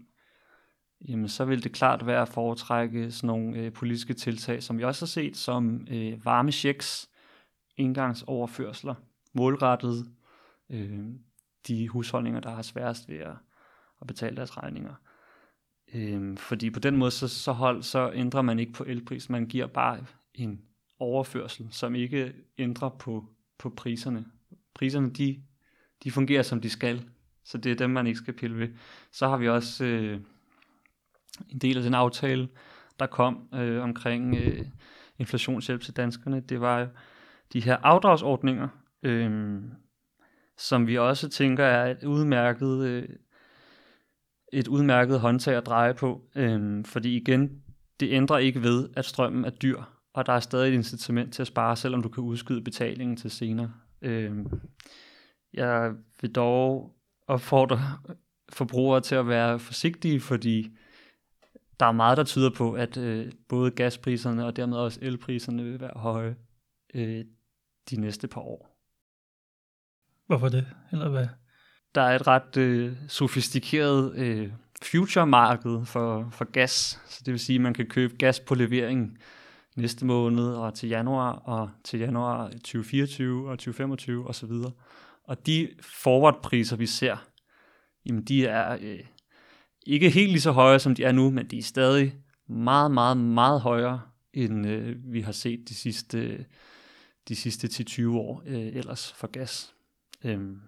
jamen 1.07 1.29
så 1.29 1.45
vil 1.45 1.63
det 1.63 1.71
klart 1.71 2.05
være 2.05 2.21
at 2.21 2.29
foretrække 2.29 3.11
sådan 3.11 3.27
nogle 3.27 3.57
øh, 3.57 3.73
politiske 3.73 4.13
tiltag, 4.13 4.63
som 4.63 4.77
vi 4.77 4.83
også 4.83 5.05
har 5.05 5.07
set, 5.07 5.37
som 5.37 5.87
øh, 5.89 6.25
varme 6.25 6.51
checks, 6.51 7.09
målrettet 9.33 10.11
øh, 10.69 10.99
de 11.67 11.87
husholdninger, 11.87 12.39
der 12.39 12.49
har 12.49 12.61
sværest 12.61 13.09
ved 13.09 13.17
at, 13.17 13.35
at 14.01 14.07
betale 14.07 14.35
deres 14.35 14.57
regninger. 14.57 14.93
Øhm, 15.93 16.37
fordi 16.37 16.69
på 16.69 16.79
den 16.79 16.97
måde, 16.97 17.11
så, 17.11 17.27
så, 17.27 17.51
hold, 17.51 17.83
så 17.83 18.11
ændrer 18.13 18.41
man 18.41 18.59
ikke 18.59 18.73
på 18.73 18.83
elprisen, 18.87 19.31
man 19.31 19.45
giver 19.45 19.67
bare 19.67 20.05
en 20.33 20.61
overførsel, 20.99 21.67
som 21.71 21.95
ikke 21.95 22.33
ændrer 22.57 22.89
på, 22.89 23.25
på 23.57 23.69
priserne. 23.69 24.25
Priserne, 24.73 25.09
de, 25.09 25.41
de 26.03 26.11
fungerer 26.11 26.43
som 26.43 26.61
de 26.61 26.69
skal, 26.69 27.05
så 27.43 27.57
det 27.57 27.71
er 27.71 27.75
dem, 27.75 27.89
man 27.89 28.07
ikke 28.07 28.19
skal 28.19 28.33
pille 28.33 28.59
ved. 28.59 28.67
Så 29.11 29.27
har 29.27 29.37
vi 29.37 29.49
også 29.49 29.85
øh, 29.85 30.19
en 31.49 31.57
del 31.57 31.77
af 31.77 31.83
den 31.83 31.93
aftale, 31.93 32.49
der 32.99 33.05
kom 33.05 33.47
øh, 33.53 33.83
omkring 33.83 34.35
øh, 34.35 34.65
inflationshjælp 35.17 35.81
til 35.81 35.97
danskerne. 35.97 36.39
Det 36.39 36.61
var 36.61 36.87
de 37.53 37.61
her 37.61 37.77
afdragsordninger, 37.83 38.67
øh, 39.03 39.61
som 40.57 40.87
vi 40.87 40.97
også 40.97 41.29
tænker 41.29 41.65
er 41.65 41.91
et 41.91 42.03
udmærket, 42.03 42.85
øh, 42.85 43.09
et 44.53 44.67
udmærket 44.67 45.19
håndtag 45.19 45.55
at 45.55 45.65
dreje 45.65 45.93
på. 45.93 46.21
Øh, 46.35 46.85
fordi 46.85 47.17
igen, 47.17 47.63
det 47.99 48.11
ændrer 48.11 48.37
ikke 48.37 48.63
ved, 48.63 48.89
at 48.95 49.05
strømmen 49.05 49.45
er 49.45 49.49
dyr, 49.49 49.81
og 50.13 50.25
der 50.25 50.33
er 50.33 50.39
stadig 50.39 50.69
et 50.69 50.73
incitament 50.73 51.33
til 51.33 51.41
at 51.41 51.47
spare, 51.47 51.75
selvom 51.75 52.01
du 52.01 52.09
kan 52.09 52.23
udskyde 52.23 52.61
betalingen 52.61 53.17
til 53.17 53.31
senere. 53.31 53.71
Øh, 54.01 54.45
jeg 55.53 55.93
vil 56.21 56.31
dog 56.31 56.95
opfordre 57.27 57.79
forbrugere 58.49 59.01
til 59.01 59.15
at 59.15 59.27
være 59.27 59.59
forsigtige, 59.59 60.19
fordi 60.19 60.77
der 61.79 61.85
er 61.85 61.91
meget, 61.91 62.17
der 62.17 62.23
tyder 62.23 62.49
på, 62.57 62.73
at 62.73 62.97
øh, 62.97 63.31
både 63.47 63.71
gaspriserne 63.71 64.45
og 64.45 64.55
dermed 64.55 64.77
også 64.77 64.99
elpriserne 65.01 65.63
vil 65.63 65.79
være 65.79 65.91
høje 65.95 66.35
øh, 66.93 67.25
de 67.89 68.01
næste 68.01 68.27
par 68.27 68.41
år. 68.41 68.75
Hvorfor 70.27 70.49
det? 70.49 70.67
Eller 70.91 71.09
hvad? 71.09 71.27
Der 71.95 72.01
er 72.01 72.15
et 72.15 72.27
ret 72.27 72.57
øh, 72.57 72.93
sofistikeret 73.07 74.15
øh, 74.15 74.51
future-marked 74.83 75.85
for, 75.85 76.29
for 76.31 76.51
gas, 76.51 76.99
så 77.07 77.21
det 77.25 77.31
vil 77.31 77.39
sige, 77.39 77.55
at 77.55 77.61
man 77.61 77.73
kan 77.73 77.85
købe 77.85 78.15
gas 78.15 78.39
på 78.39 78.55
levering 78.55 79.17
næste 79.75 80.05
måned 80.05 80.47
og 80.47 80.73
til 80.73 80.89
januar 80.89 81.31
og 81.31 81.69
til 81.83 81.99
januar 81.99 82.49
2024 82.49 83.49
og 83.49 83.59
2025 83.59 84.27
osv. 84.27 84.51
Og 85.23 85.45
de 85.45 85.69
forward-priser, 85.81 86.75
vi 86.75 86.85
ser, 86.85 87.17
jamen 88.05 88.23
de 88.23 88.45
er 88.45 88.77
øh, 88.81 88.99
ikke 89.85 90.09
helt 90.09 90.31
lige 90.31 90.41
så 90.41 90.51
høje, 90.51 90.79
som 90.79 90.95
de 90.95 91.03
er 91.03 91.11
nu, 91.11 91.29
men 91.29 91.47
de 91.47 91.57
er 91.57 91.63
stadig 91.63 92.15
meget, 92.47 92.91
meget, 92.91 93.17
meget 93.17 93.61
højere, 93.61 94.01
end 94.33 94.67
øh, 94.67 94.95
vi 95.13 95.21
har 95.21 95.31
set 95.31 95.69
de 95.69 95.75
sidste, 95.75 96.45
de 97.27 97.35
sidste 97.35 97.67
10-20 97.67 98.07
år 98.07 98.43
øh, 98.45 98.75
ellers 98.75 99.13
for 99.13 99.27
gas. 99.27 99.73
Øhm, 100.23 100.61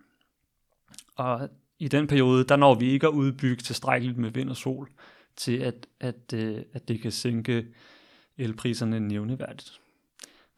og 1.16 1.50
i 1.80 1.88
den 1.88 2.08
periode, 2.08 2.44
der 2.44 2.56
når 2.56 2.76
vi 2.76 2.90
ikke 2.90 3.08
at 3.08 3.14
udbygge 3.14 3.62
tilstrækkeligt 3.62 4.18
med 4.18 4.32
vind 4.32 4.50
og 4.50 4.56
sol, 4.56 4.90
til 5.36 5.58
at, 5.58 5.88
at, 6.00 6.34
øh, 6.34 6.62
at 6.74 6.88
det 6.88 7.02
kan 7.02 7.12
sænke 7.12 7.68
elpriserne 8.38 9.00
nævneværdigt. 9.00 9.80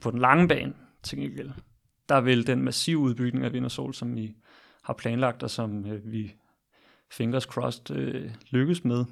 På 0.02 0.12
den 0.12 0.20
lange 0.20 0.48
bane, 0.48 0.74
til 1.04 1.18
gengæld, 1.18 1.52
der 2.10 2.22
vil 2.22 2.48
den 2.48 2.62
massive 2.62 2.98
udbygning 2.98 3.46
af 3.46 3.54
vind 3.54 3.66
og 3.66 3.72
sol, 3.72 3.94
som 3.94 4.16
vi 4.16 4.36
har 4.84 4.94
planlagt, 4.94 5.44
og 5.44 5.50
som 5.50 5.86
øh, 5.86 6.12
vi 6.12 6.36
fingers 7.12 7.44
crossed 7.44 7.96
øh, 7.96 8.32
lykkes 8.50 8.84
med, 8.84 9.06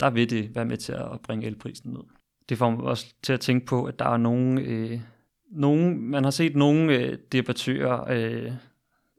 der 0.00 0.10
vil 0.10 0.30
det 0.30 0.54
være 0.54 0.64
med 0.64 0.76
til 0.76 0.92
at 0.92 1.20
bringe 1.22 1.46
elprisen 1.46 1.90
ned. 1.90 2.02
Det 2.48 2.58
får 2.58 2.70
mig 2.70 2.80
også 2.80 3.14
til 3.22 3.32
at 3.32 3.40
tænke 3.40 3.66
på, 3.66 3.84
at 3.84 3.98
der 3.98 4.08
er 4.08 4.16
nogen, 4.16 4.58
øh, 4.58 5.00
nogen 5.50 6.00
man 6.00 6.24
har 6.24 6.30
set 6.30 6.56
nogle 6.56 6.96
øh, 6.96 7.18
debattører 7.32 8.04
øh, 8.10 8.52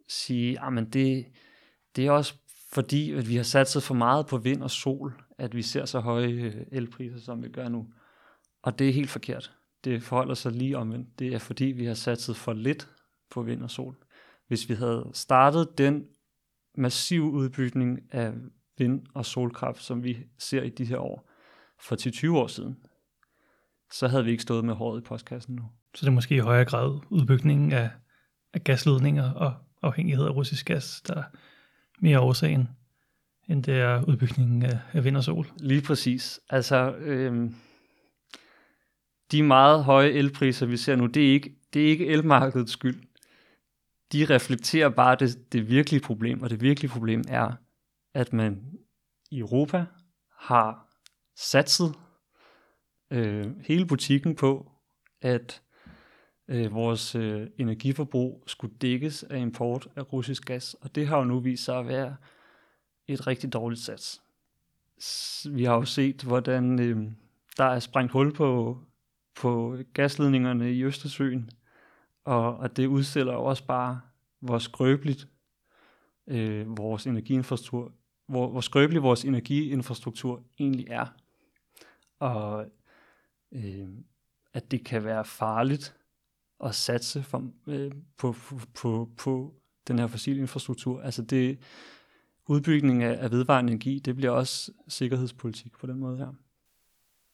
sige, 0.07 0.59
at 0.61 0.93
det, 0.93 1.25
det 1.97 2.07
er 2.07 2.11
også 2.11 2.33
fordi, 2.71 3.11
at 3.11 3.29
vi 3.29 3.35
har 3.35 3.43
satset 3.43 3.83
for 3.83 3.93
meget 3.93 4.27
på 4.27 4.37
vind 4.37 4.63
og 4.63 4.71
sol, 4.71 5.13
at 5.37 5.55
vi 5.55 5.61
ser 5.61 5.85
så 5.85 5.99
høje 5.99 6.27
øh, 6.27 6.55
elpriser, 6.71 7.19
som 7.19 7.43
vi 7.43 7.49
gør 7.49 7.69
nu. 7.69 7.87
Og 8.63 8.79
det 8.79 8.89
er 8.89 8.93
helt 8.93 9.09
forkert. 9.09 9.53
Det 9.83 10.03
forholder 10.03 10.33
sig 10.33 10.51
lige 10.51 10.77
omvendt. 10.77 11.19
Det 11.19 11.33
er 11.33 11.39
fordi, 11.39 11.65
vi 11.65 11.85
har 11.85 11.93
satset 11.93 12.35
for 12.35 12.53
lidt 12.53 12.89
på 13.29 13.41
vind 13.41 13.63
og 13.63 13.71
sol. 13.71 13.95
Hvis 14.47 14.69
vi 14.69 14.73
havde 14.73 15.09
startet 15.13 15.77
den 15.77 16.05
massiv 16.75 17.23
udbygning 17.23 17.99
af 18.11 18.33
vind- 18.77 19.05
og 19.13 19.25
solkraft, 19.25 19.83
som 19.83 20.03
vi 20.03 20.17
ser 20.37 20.63
i 20.63 20.69
de 20.69 20.85
her 20.85 20.97
år, 20.97 21.29
for 21.79 21.95
10-20 21.95 22.37
år 22.37 22.47
siden, 22.47 22.77
så 23.91 24.07
havde 24.07 24.25
vi 24.25 24.31
ikke 24.31 24.43
stået 24.43 24.65
med 24.65 24.73
håret 24.73 25.01
i 25.01 25.03
postkassen 25.03 25.55
nu. 25.55 25.63
Så 25.95 26.05
det 26.05 26.07
er 26.07 26.15
måske 26.15 26.35
i 26.35 26.39
højere 26.39 26.65
grad 26.65 26.99
udbygningen 27.09 27.71
af, 27.71 27.89
af 28.53 28.63
gasledninger 28.63 29.31
og 29.31 29.53
afhængighed 29.81 30.25
af 30.25 30.29
russisk 30.29 30.65
gas, 30.65 31.01
der 31.01 31.23
mere 32.01 32.19
årsagen, 32.19 32.69
end 33.49 33.63
det 33.63 33.79
er 33.79 34.03
udbygningen 34.03 34.63
af, 34.63 34.79
af 34.93 35.03
vind 35.03 35.17
og 35.17 35.23
sol. 35.23 35.47
Lige 35.59 35.81
præcis. 35.81 36.39
Altså, 36.49 36.95
øhm, 36.95 37.55
de 39.31 39.43
meget 39.43 39.83
høje 39.83 40.09
elpriser, 40.09 40.65
vi 40.65 40.77
ser 40.77 40.95
nu, 40.95 41.05
det 41.05 41.27
er 41.27 41.33
ikke, 41.33 41.55
det 41.73 41.85
er 41.85 41.89
ikke 41.89 42.07
elmarkedets 42.07 42.71
skyld 42.71 43.07
de 44.11 44.25
reflekterer 44.25 44.89
bare 44.89 45.15
det, 45.19 45.53
det 45.53 45.69
virkelige 45.69 46.01
problem, 46.01 46.41
og 46.41 46.49
det 46.49 46.61
virkelige 46.61 46.91
problem 46.91 47.23
er, 47.27 47.51
at 48.13 48.33
man 48.33 48.61
i 49.31 49.39
Europa 49.39 49.85
har 50.39 50.87
satset 51.35 51.95
øh, 53.11 53.59
hele 53.65 53.85
butikken 53.85 54.35
på, 54.35 54.71
at 55.21 55.61
øh, 56.47 56.73
vores 56.73 57.15
øh, 57.15 57.47
energiforbrug 57.57 58.43
skulle 58.47 58.75
dækkes 58.81 59.23
af 59.23 59.39
import 59.39 59.87
af 59.95 60.13
russisk 60.13 60.45
gas, 60.45 60.73
og 60.73 60.95
det 60.95 61.07
har 61.07 61.17
jo 61.17 61.23
nu 61.23 61.39
vist 61.39 61.63
sig 61.63 61.79
at 61.79 61.87
være 61.87 62.15
et 63.07 63.27
rigtig 63.27 63.53
dårligt 63.53 63.81
sats. 63.81 64.21
Vi 65.51 65.63
har 65.63 65.75
jo 65.75 65.85
set, 65.85 66.23
hvordan 66.23 66.79
øh, 66.79 67.11
der 67.57 67.63
er 67.63 67.79
sprængt 67.79 68.11
hul 68.11 68.33
på, 68.33 68.77
på 69.35 69.77
gasledningerne 69.93 70.73
i 70.73 70.83
Østersøen, 70.83 71.49
og, 72.25 72.57
og 72.57 72.77
det 72.77 72.85
udstiller 72.85 73.33
jo 73.33 73.43
også 73.43 73.65
bare, 73.65 74.01
hvor 74.39 74.57
skrøbeligt 74.57 75.27
øh, 76.27 76.77
vores 76.77 77.07
energiinfrastruktur, 77.07 77.91
hvor, 78.27 78.49
hvor 78.49 78.61
skrøbelig 78.61 79.03
vores 79.03 79.25
energiinfrastruktur 79.25 80.43
egentlig 80.59 80.87
er. 80.89 81.05
Og 82.19 82.65
øh, 83.51 83.87
at 84.53 84.71
det 84.71 84.85
kan 84.85 85.03
være 85.03 85.25
farligt 85.25 85.96
at 86.65 86.75
satse 86.75 87.23
for, 87.23 87.51
øh, 87.67 87.91
på, 88.17 88.35
på, 88.75 89.09
på, 89.17 89.53
den 89.87 89.99
her 89.99 90.07
fossile 90.07 90.39
infrastruktur. 90.39 91.01
Altså 91.01 91.21
det, 91.21 91.59
udbygning 92.47 93.03
af, 93.03 93.23
af 93.23 93.31
vedvarende 93.31 93.71
energi, 93.71 93.99
det 93.99 94.15
bliver 94.15 94.31
også 94.31 94.71
sikkerhedspolitik 94.87 95.71
på 95.79 95.87
den 95.87 95.99
måde 95.99 96.17
her. 96.17 96.33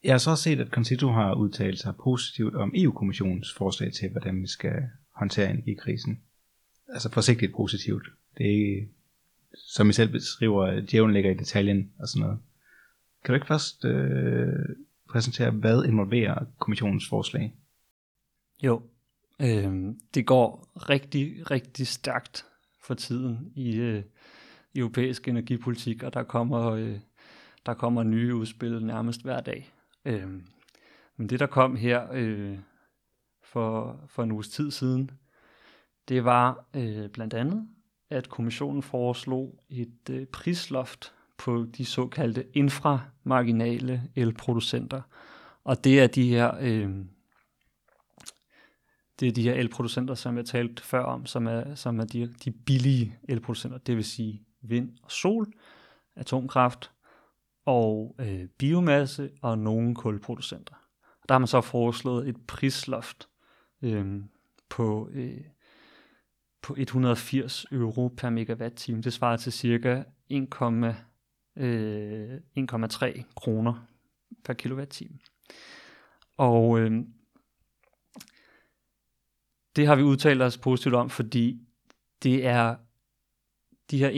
Jeg 0.03 0.13
har 0.13 0.17
så 0.17 0.35
set, 0.35 0.59
at 0.59 0.67
Concito 0.67 1.07
har 1.07 1.33
udtalt 1.33 1.79
sig 1.79 1.93
positivt 2.03 2.55
om 2.55 2.71
EU-kommissionens 2.75 3.53
forslag 3.53 3.93
til, 3.93 4.09
hvordan 4.09 4.41
vi 4.41 4.47
skal 4.47 4.73
håndtere 5.11 5.49
energikrisen. 5.49 6.21
Altså 6.89 7.11
forsigtigt 7.11 7.55
positivt. 7.55 8.07
Det 8.37 8.45
er 8.45 8.51
ikke, 8.51 8.89
som 9.57 9.89
I 9.89 9.93
selv 9.93 10.11
beskriver, 10.11 10.81
djævlen 10.91 11.13
ligger 11.13 11.31
i 11.31 11.37
detaljen 11.37 11.91
og 11.99 12.07
sådan 12.07 12.21
noget. 12.21 12.39
Kan 13.23 13.33
du 13.33 13.35
ikke 13.35 13.47
først 13.47 13.85
øh, 13.85 14.75
præsentere, 15.09 15.51
hvad 15.51 15.85
involverer 15.85 16.45
kommissionens 16.59 17.09
forslag? 17.09 17.53
Jo, 18.63 18.81
øh, 19.41 19.95
det 20.13 20.25
går 20.25 20.67
rigtig, 20.75 21.51
rigtig 21.51 21.87
stærkt 21.87 22.45
for 22.81 22.93
tiden 22.93 23.51
i 23.55 23.75
øh, 23.75 24.03
europæisk 24.75 25.27
energipolitik, 25.27 26.03
og 26.03 26.13
der 26.13 26.23
kommer, 26.23 26.71
øh, 26.71 26.99
der 27.65 27.73
kommer 27.73 28.03
nye 28.03 28.35
udspil 28.35 28.85
nærmest 28.85 29.23
hver 29.23 29.41
dag. 29.41 29.73
Øh, 30.05 30.29
men 31.17 31.29
det, 31.29 31.39
der 31.39 31.45
kom 31.45 31.75
her 31.75 32.07
øh, 32.13 32.57
for, 33.43 33.99
for 34.07 34.23
en 34.23 34.31
uges 34.31 34.49
tid 34.49 34.71
siden, 34.71 35.11
det 36.09 36.25
var 36.25 36.65
øh, 36.73 37.09
blandt 37.09 37.33
andet, 37.33 37.67
at 38.09 38.29
kommissionen 38.29 38.83
foreslog 38.83 39.63
et 39.69 40.09
øh, 40.09 40.25
prisloft 40.25 41.13
på 41.37 41.65
de 41.77 41.85
såkaldte 41.85 42.45
inframarginale 42.53 44.03
elproducenter. 44.15 45.01
Og 45.63 45.83
det 45.83 46.01
er 46.01 46.07
de 46.07 46.29
her, 46.29 46.51
øh, 46.61 46.89
det 49.23 49.29
er 49.29 49.33
de 49.33 49.43
her 49.43 49.53
elproducenter, 49.53 50.13
som 50.15 50.37
jeg 50.37 50.45
talte 50.45 50.83
før 50.83 51.03
om, 51.03 51.25
som 51.25 51.47
er, 51.47 51.75
som 51.75 51.99
er 51.99 52.05
de, 52.05 52.33
de 52.45 52.51
billige 52.51 53.17
elproducenter, 53.23 53.77
det 53.77 53.95
vil 53.95 54.03
sige 54.03 54.43
vind 54.61 54.89
og 55.03 55.11
sol, 55.11 55.53
atomkraft 56.15 56.91
og 57.65 58.15
øh, 58.19 58.47
biomasse 58.57 59.29
og 59.41 59.57
nogle 59.57 59.95
kulproducenter. 59.95 60.73
Der 61.27 61.33
har 61.33 61.39
man 61.39 61.47
så 61.47 61.61
foreslået 61.61 62.29
et 62.29 62.35
prisloft 62.47 63.29
øh, 63.81 64.21
på, 64.69 65.09
øh, 65.11 65.41
på 66.61 66.75
180 66.77 67.65
euro 67.71 68.07
per 68.07 68.29
megawatt-time. 68.29 69.01
Det 69.01 69.13
svarer 69.13 69.37
til 69.37 69.51
cirka 69.51 70.03
1,3 70.31 70.35
øh, 71.61 73.23
kroner 73.35 73.87
per 74.43 74.53
kilowatt-time. 74.53 75.19
Og 76.37 76.79
øh, 76.79 77.03
det 79.75 79.87
har 79.87 79.95
vi 79.95 80.03
udtalt 80.03 80.41
os 80.41 80.57
positivt 80.57 80.95
om, 80.95 81.09
fordi 81.09 81.61
det 82.23 82.45
er 82.45 82.75
de 83.91 83.97
her 83.97 84.09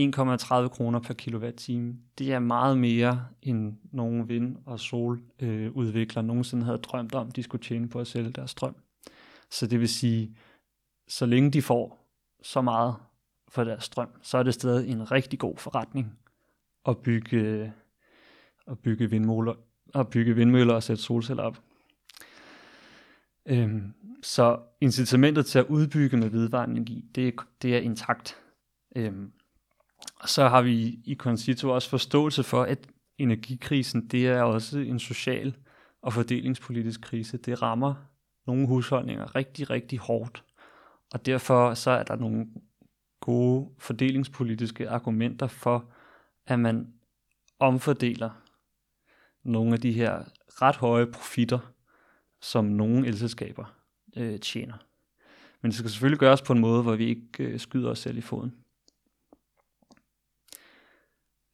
1,30 0.64 0.68
kroner 0.68 1.00
per 1.00 1.14
kilowatt-time, 1.14 1.96
det 2.18 2.34
er 2.34 2.40
meget 2.40 2.78
mere, 2.78 3.28
end 3.42 3.74
nogen 3.92 4.30
vind- 4.30 4.58
og 4.66 4.80
soludviklere 4.80 6.24
øh, 6.24 6.28
nogensinde 6.28 6.66
havde 6.66 6.78
drømt 6.78 7.16
om, 7.16 7.32
de 7.32 7.44
skulle 7.44 7.64
tjene 7.64 7.90
på 7.90 8.00
at 8.00 8.08
sælge 8.08 8.30
deres 8.30 8.52
strøm. 8.52 8.76
Så 9.50 9.68
det 9.68 9.80
vil 9.80 9.90
sige, 9.90 10.36
så 11.08 11.26
længe 11.26 11.52
de 11.52 11.62
får 11.62 12.08
så 12.42 12.62
meget 12.62 12.96
for 13.48 13.64
deres 13.64 13.84
strøm, 13.84 14.10
så 14.22 14.38
er 14.38 14.44
det 14.44 14.54
stadig 14.54 14.92
en 14.92 15.12
rigtig 15.12 15.40
god 15.40 15.58
forretning 15.58 16.18
at 16.86 16.98
bygge, 16.98 17.38
øh, 17.38 17.70
at 18.68 18.80
bygge 18.80 19.10
vindmøller, 19.10 19.54
at 19.96 20.10
bygge 20.10 20.36
vindmøller 20.36 20.74
og 20.74 20.84
sætte 20.84 21.04
solceller 21.04 21.44
op. 21.44 21.62
Øhm, 23.46 23.94
så 24.24 24.60
incitamentet 24.82 25.46
til 25.46 25.60
at 25.60 25.66
udbygge 25.66 26.18
med 26.18 26.30
vedvarende 26.30 26.76
energi, 26.76 27.06
det, 27.16 27.36
det 27.62 27.76
er 27.76 27.80
intakt. 27.80 28.38
Øhm, 28.96 29.32
og 30.16 30.30
så 30.30 30.48
har 30.48 30.62
vi 30.62 31.00
i 31.04 31.16
Concito 31.16 31.70
også 31.70 31.90
forståelse 31.90 32.44
for, 32.44 32.64
at 32.64 32.88
energikrisen, 33.18 34.08
det 34.08 34.28
er 34.28 34.42
også 34.42 34.80
en 34.80 35.00
social 35.00 35.56
og 36.02 36.14
fordelingspolitisk 36.14 37.02
krise. 37.02 37.38
Det 37.38 37.62
rammer 37.62 37.96
nogle 38.48 38.68
husholdninger 38.68 39.36
rigtig, 39.36 39.70
rigtig 39.70 40.00
hårdt. 40.00 40.44
Og 41.14 41.26
derfor 41.26 41.74
så 41.74 41.92
er 41.92 42.04
der 42.04 42.16
nogle 42.16 42.48
gode 43.22 43.70
fordelingspolitiske 43.78 44.90
argumenter 44.90 45.48
for, 45.48 45.92
at 46.48 46.60
man 46.60 46.94
omfordeler 47.60 48.30
nogle 49.44 49.74
af 49.74 49.80
de 49.80 49.92
her 49.92 50.24
ret 50.62 50.76
høje 50.76 51.06
profitter, 51.06 51.60
som 52.46 52.66
nogle 52.66 53.08
elselskaber 53.08 53.76
øh, 54.18 54.40
tjener. 54.40 54.78
Men 55.62 55.72
det 55.72 55.78
skal 55.78 55.90
selvfølgelig 55.90 56.20
gøres 56.20 56.42
på 56.42 56.54
en 56.54 56.60
måde, 56.60 56.84
hvor 56.84 56.96
vi 56.96 57.06
ikke 57.06 57.44
øh, 57.44 57.60
skyder 57.60 57.90
os 57.90 58.00
selv 58.00 58.18
i 58.18 58.22
foden. 58.22 58.56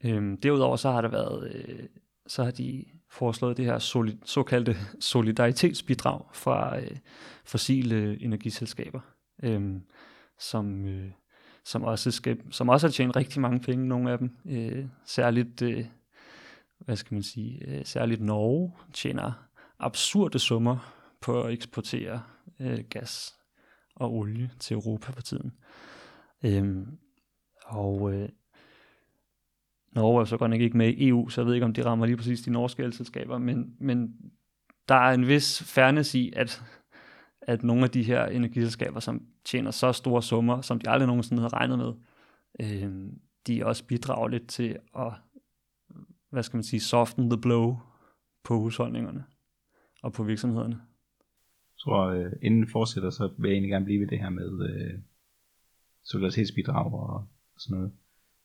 Øhm, 0.04 0.38
derudover 0.38 0.76
så 0.76 0.92
har 0.92 1.02
der 1.02 1.10
været, 1.10 1.52
øh, 1.54 1.88
så 2.28 2.44
har 2.44 2.52
de 2.52 2.86
foreslået 3.10 3.58
det 3.58 3.66
her 3.66 3.80
soli- 3.80 4.22
såkaldte 4.26 4.76
solidaritetsbidrag 5.12 6.22
fra 6.34 6.80
øh, 6.80 6.98
fossile 7.46 8.22
energiselskaber, 8.24 9.02
øh, 9.44 9.76
som, 10.40 10.86
øh, 10.86 11.12
som, 11.66 11.84
også 11.84 12.12
skal, 12.12 12.42
som 12.52 12.70
også 12.70 12.88
har 12.88 12.92
tjent 12.92 13.16
rigtig 13.16 13.42
mange 13.42 13.60
penge, 13.60 13.88
nogle 13.88 14.12
af 14.12 14.18
dem. 14.18 14.38
Øh, 14.46 14.86
særligt, 15.06 15.62
øh, 15.62 15.86
hvad 16.80 16.96
skal 16.96 17.14
man 17.14 17.24
sige, 17.24 17.68
øh, 17.68 17.86
særligt 17.86 18.22
Norge 18.22 18.74
tjener 18.94 19.51
absurde 19.82 20.40
summer 20.40 20.96
på 21.22 21.44
at 21.44 21.54
eksportere 21.54 22.24
øh, 22.60 22.80
gas 22.90 23.36
og 23.96 24.14
olie 24.14 24.52
til 24.60 24.74
Europa 24.74 25.12
for 25.12 25.22
tiden. 25.22 25.54
Øhm, 26.44 26.98
og 27.66 28.14
øh, 28.14 28.30
Norge 29.92 30.22
er 30.22 30.26
så 30.26 30.38
godt 30.38 30.52
nok 30.52 30.62
ikke 30.62 30.78
med 30.78 30.90
i 30.90 31.08
EU, 31.08 31.30
så 31.30 31.42
jeg 31.42 31.46
ved 31.46 31.54
ikke, 31.54 31.66
om 31.66 31.74
det 31.74 31.86
rammer 31.86 32.06
lige 32.06 32.18
præcis 32.18 32.42
de 32.42 32.52
norske 32.52 32.84
elselskaber, 32.84 33.38
men, 33.38 33.76
men 33.80 34.16
der 34.90 34.96
er 34.96 35.14
en 35.14 35.28
vis 35.28 35.64
fairness 35.64 36.16
i, 36.16 36.34
at, 36.36 36.64
at 37.42 37.64
nogle 37.64 37.84
af 37.84 37.90
de 37.90 38.04
her 38.04 38.26
energiselskaber, 38.26 39.00
som 39.00 39.26
tjener 39.46 39.72
så 39.72 39.92
store 39.92 40.24
summer, 40.24 40.62
som 40.62 40.80
de 40.80 40.90
aldrig 40.90 41.08
nogensinde 41.08 41.42
havde 41.42 41.54
regnet 41.54 41.78
med, 41.78 41.94
øh, 42.62 43.12
de 43.48 43.66
også 43.66 43.86
bidrager 43.86 44.28
lidt 44.28 44.48
til 44.48 44.78
at, 44.98 45.14
hvad 46.30 46.44
skal 46.44 46.58
man 46.58 46.64
sige, 46.64 46.80
soften 46.80 47.30
the 47.30 47.42
blow 47.42 47.78
på 48.44 48.60
husholdningerne 48.60 49.26
og 50.02 50.14
på 50.14 50.24
virksomhederne. 50.24 50.76
Jeg 50.76 51.84
tror, 51.84 52.06
øh, 52.08 52.32
inden 52.42 52.62
vi 52.62 52.72
fortsætter, 52.72 53.10
så 53.10 53.30
vil 53.38 53.50
jeg 53.50 53.56
egentlig 53.56 53.72
gerne 53.72 53.86
blive 53.86 54.00
ved 54.00 54.08
det 54.08 54.20
her 54.20 54.30
med 54.30 54.70
øh, 54.70 55.00
solidaritetsbidrag 56.04 56.94
og 56.94 57.28
sådan 57.58 57.78
noget. 57.78 57.92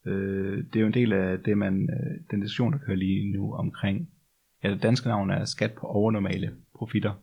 Øh, 0.06 0.64
det 0.64 0.76
er 0.76 0.80
jo 0.80 0.86
en 0.86 0.94
del 0.94 1.12
af 1.12 1.38
det, 1.38 1.58
man, 1.58 1.90
øh, 1.90 2.20
den 2.30 2.40
diskussion, 2.40 2.72
der 2.72 2.78
kører 2.78 2.96
lige 2.96 3.32
nu 3.32 3.54
omkring, 3.54 4.10
ja, 4.62 4.70
det 4.70 4.82
danske 4.82 5.08
navn 5.08 5.30
er 5.30 5.44
skat 5.44 5.72
på 5.72 5.86
overnormale 5.86 6.56
profitter, 6.74 7.14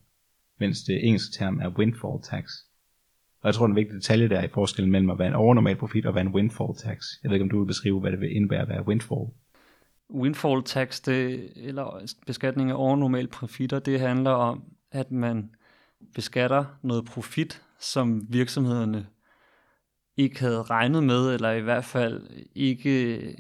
mens 0.60 0.84
det 0.84 1.06
engelske 1.08 1.38
term 1.38 1.60
er 1.60 1.70
windfall 1.70 2.22
tax. 2.24 2.46
Og 3.42 3.48
jeg 3.48 3.56
tror, 3.56 3.68
den 3.68 3.76
vigtige 3.76 3.96
detalje 3.96 4.30
der 4.30 4.40
er 4.40 4.44
i 4.44 4.54
forskellen 4.54 4.92
mellem 4.92 5.10
at 5.10 5.20
være 5.20 5.28
en 5.28 5.34
overnormal 5.34 5.76
profit 5.76 6.06
og 6.06 6.16
være 6.16 6.26
en 6.26 6.34
windfall 6.34 6.76
tax. 6.78 7.06
Jeg 7.24 7.30
ved 7.30 7.36
ikke, 7.36 7.44
om 7.44 7.50
du 7.50 7.60
vil 7.60 7.68
beskrive, 7.68 8.00
hvad 8.00 8.12
det 8.12 8.20
vil 8.20 8.36
indebære 8.36 8.62
at 8.62 8.70
være 8.70 8.88
windfall. 8.88 9.28
Windfall 10.10 10.64
tax, 10.64 11.02
det, 11.02 11.52
eller 11.56 12.14
beskatning 12.26 12.70
af 12.72 12.76
overnormale 12.76 13.28
profitter, 13.28 13.80
det 13.80 14.00
handler 14.00 14.32
om, 14.32 14.64
at 14.92 15.12
man 15.12 15.56
beskatter 16.14 16.66
noget 16.82 17.06
profit, 17.06 17.62
som 17.80 18.34
virksomhederne 18.34 19.08
ikke 20.18 20.40
havde 20.40 20.64
regnet 20.64 21.04
med, 21.04 21.34
eller 21.34 21.52
i 21.52 21.62
hvert 21.62 21.86
fald 21.86 22.28
ikke, 22.56 23.36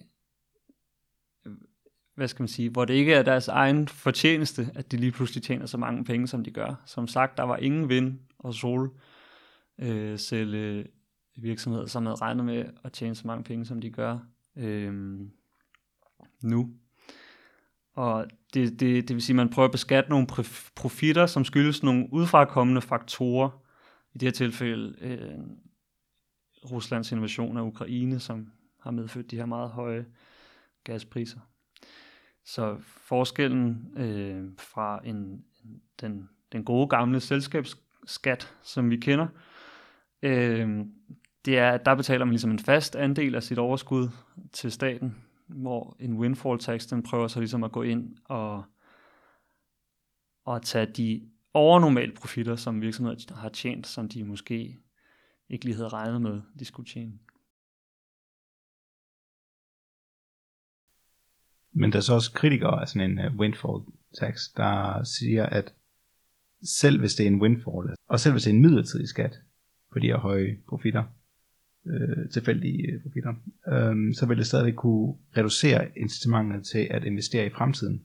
hvad 2.16 2.28
skal 2.28 2.44
man 2.44 2.48
sige, 2.48 2.70
hvor 2.70 2.86
det 2.86 2.94
ikke 2.94 3.14
er 3.14 3.24
deres 3.24 3.48
egen 3.48 3.88
fortjeneste, 3.88 4.70
at 4.76 4.92
de 4.92 4.98
lige 4.98 5.12
pludselig 5.12 5.44
tjener 5.44 5.66
så 5.66 5.78
mange 5.78 6.04
penge, 6.04 6.28
som 6.28 6.44
de 6.44 6.52
gør. 6.52 6.84
Som 6.86 7.08
sagt, 7.08 7.38
der 7.38 7.44
var 7.44 7.58
ingen 7.58 7.90
vind 7.90 8.20
og 8.40 8.54
sol 8.54 8.92
øh, 9.80 10.20
selv 10.20 10.86
virksomheder, 11.36 11.86
som 11.86 12.06
havde 12.06 12.16
regnet 12.16 12.46
med 12.46 12.66
at 12.84 12.94
tjene 12.94 13.16
så 13.16 13.28
mange 13.28 13.44
penge, 13.44 13.66
som 13.66 13.82
de 13.82 13.90
gør 13.90 14.20
øh, 14.56 15.20
nu. 16.44 16.70
Og 17.96 18.26
det, 18.54 18.80
det, 18.80 19.08
det 19.08 19.16
vil 19.16 19.22
sige, 19.22 19.34
at 19.34 19.36
man 19.36 19.50
prøver 19.50 19.68
at 19.68 19.72
beskatte 19.72 20.10
nogle 20.10 20.28
profitter, 20.76 21.26
som 21.26 21.46
skyldes 21.46 21.84
nogle 21.84 22.08
udfrakommende 22.12 22.82
faktorer. 22.82 23.50
I 24.14 24.18
det 24.18 24.28
her 24.28 24.32
tilfælde 24.32 24.96
øh, 25.02 25.40
Ruslands 26.72 27.12
invasion 27.12 27.58
af 27.58 27.62
Ukraine, 27.62 28.20
som 28.20 28.52
har 28.80 28.92
medført 28.92 29.32
de 29.32 29.36
her 29.36 29.46
meget 29.46 29.70
høje 29.70 30.06
gaspriser. 30.84 31.40
Så 32.46 32.78
forskellen 32.82 33.94
øh, 33.98 34.52
fra 34.60 35.02
en, 35.06 35.44
den, 36.02 36.30
den 36.52 36.64
gode 36.64 36.88
gamle 36.88 37.20
selskabsskat, 37.20 38.56
som 38.62 38.90
vi 38.90 38.98
kender, 38.98 39.28
øh, 40.22 40.86
det 41.46 41.58
er, 41.58 41.72
at 41.72 41.86
der 41.86 41.96
betaler 41.96 42.26
man 42.26 42.32
ligesom 42.32 42.52
en 42.52 42.60
fast 42.60 42.96
andel 42.96 43.36
af 43.36 43.44
sit 43.44 43.58
overskud 43.58 44.10
til 44.54 44.72
staten, 44.72 45.16
hvor 45.54 45.98
en 46.00 46.14
windfall 46.18 46.60
tax, 46.60 46.88
den 46.90 47.04
prøver 47.04 47.28
så 47.28 47.40
ligesom 47.40 47.64
at 47.64 47.72
gå 47.72 47.82
ind 47.82 48.18
og, 48.26 48.64
og 50.46 50.62
tage 50.62 50.86
de 50.86 51.30
overnormale 51.54 52.14
profitter, 52.14 52.56
som 52.56 52.82
virksomheder 52.82 53.36
har 53.36 53.50
tjent, 53.50 53.88
som 53.88 54.10
de 54.10 54.24
måske 54.24 54.80
ikke 55.50 55.66
lige 55.66 55.76
havde 55.76 55.90
regnet 55.90 56.22
med, 56.22 56.42
de 56.60 56.66
skulle 56.66 56.90
tjene. 56.90 57.20
Men 61.72 61.92
der 61.92 61.98
er 61.98 62.02
så 62.02 62.14
også 62.14 62.34
kritikere 62.34 62.82
af 62.82 62.88
sådan 62.88 63.12
en 63.12 63.20
øh, 63.20 63.36
windfall 63.36 63.84
tax, 64.20 64.54
der 64.58 65.04
siger, 65.04 65.46
at 65.46 65.74
selv 66.64 67.00
hvis 67.00 67.16
det 67.16 67.24
er 67.24 67.28
en 67.28 67.42
windfall, 67.42 67.96
og 68.08 68.20
selv 68.20 68.34
hvis 68.34 68.44
det 68.44 68.50
er 68.50 68.56
en 68.56 68.62
midlertidig 68.62 69.08
skat 69.08 69.40
på 69.92 70.00
de 70.00 70.08
her 70.08 70.18
høje 70.18 70.58
profitter, 70.68 71.04
øh, 71.86 72.30
tilfældige 72.30 72.92
øh, 72.92 73.02
profitter, 73.02 73.34
øh, 73.68 74.16
så 74.16 74.26
vil 74.26 74.38
det 74.38 74.48
stadig 74.48 74.76
kunne 74.76 75.16
reducere 75.38 75.98
incitamentet 75.98 76.66
til 76.66 76.88
at 76.92 77.04
investere 77.04 77.46
i 77.46 77.50
fremtiden, 77.50 78.04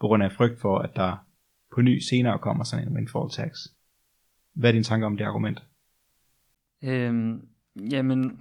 på 0.00 0.06
grund 0.06 0.22
af 0.22 0.32
frygt 0.32 0.60
for, 0.60 0.78
at 0.78 0.90
der 0.96 1.26
på 1.74 1.82
ny 1.82 1.98
senere 1.98 2.38
kommer 2.38 2.64
sådan 2.64 2.88
en 2.88 2.94
windfall 2.94 3.30
tax. 3.30 3.66
Hvad 4.52 4.70
er 4.70 4.72
dine 4.72 4.84
tanker 4.84 5.06
om 5.06 5.16
det 5.16 5.24
argument? 5.24 5.62
Øhm, 6.82 7.48
jamen, 7.90 8.40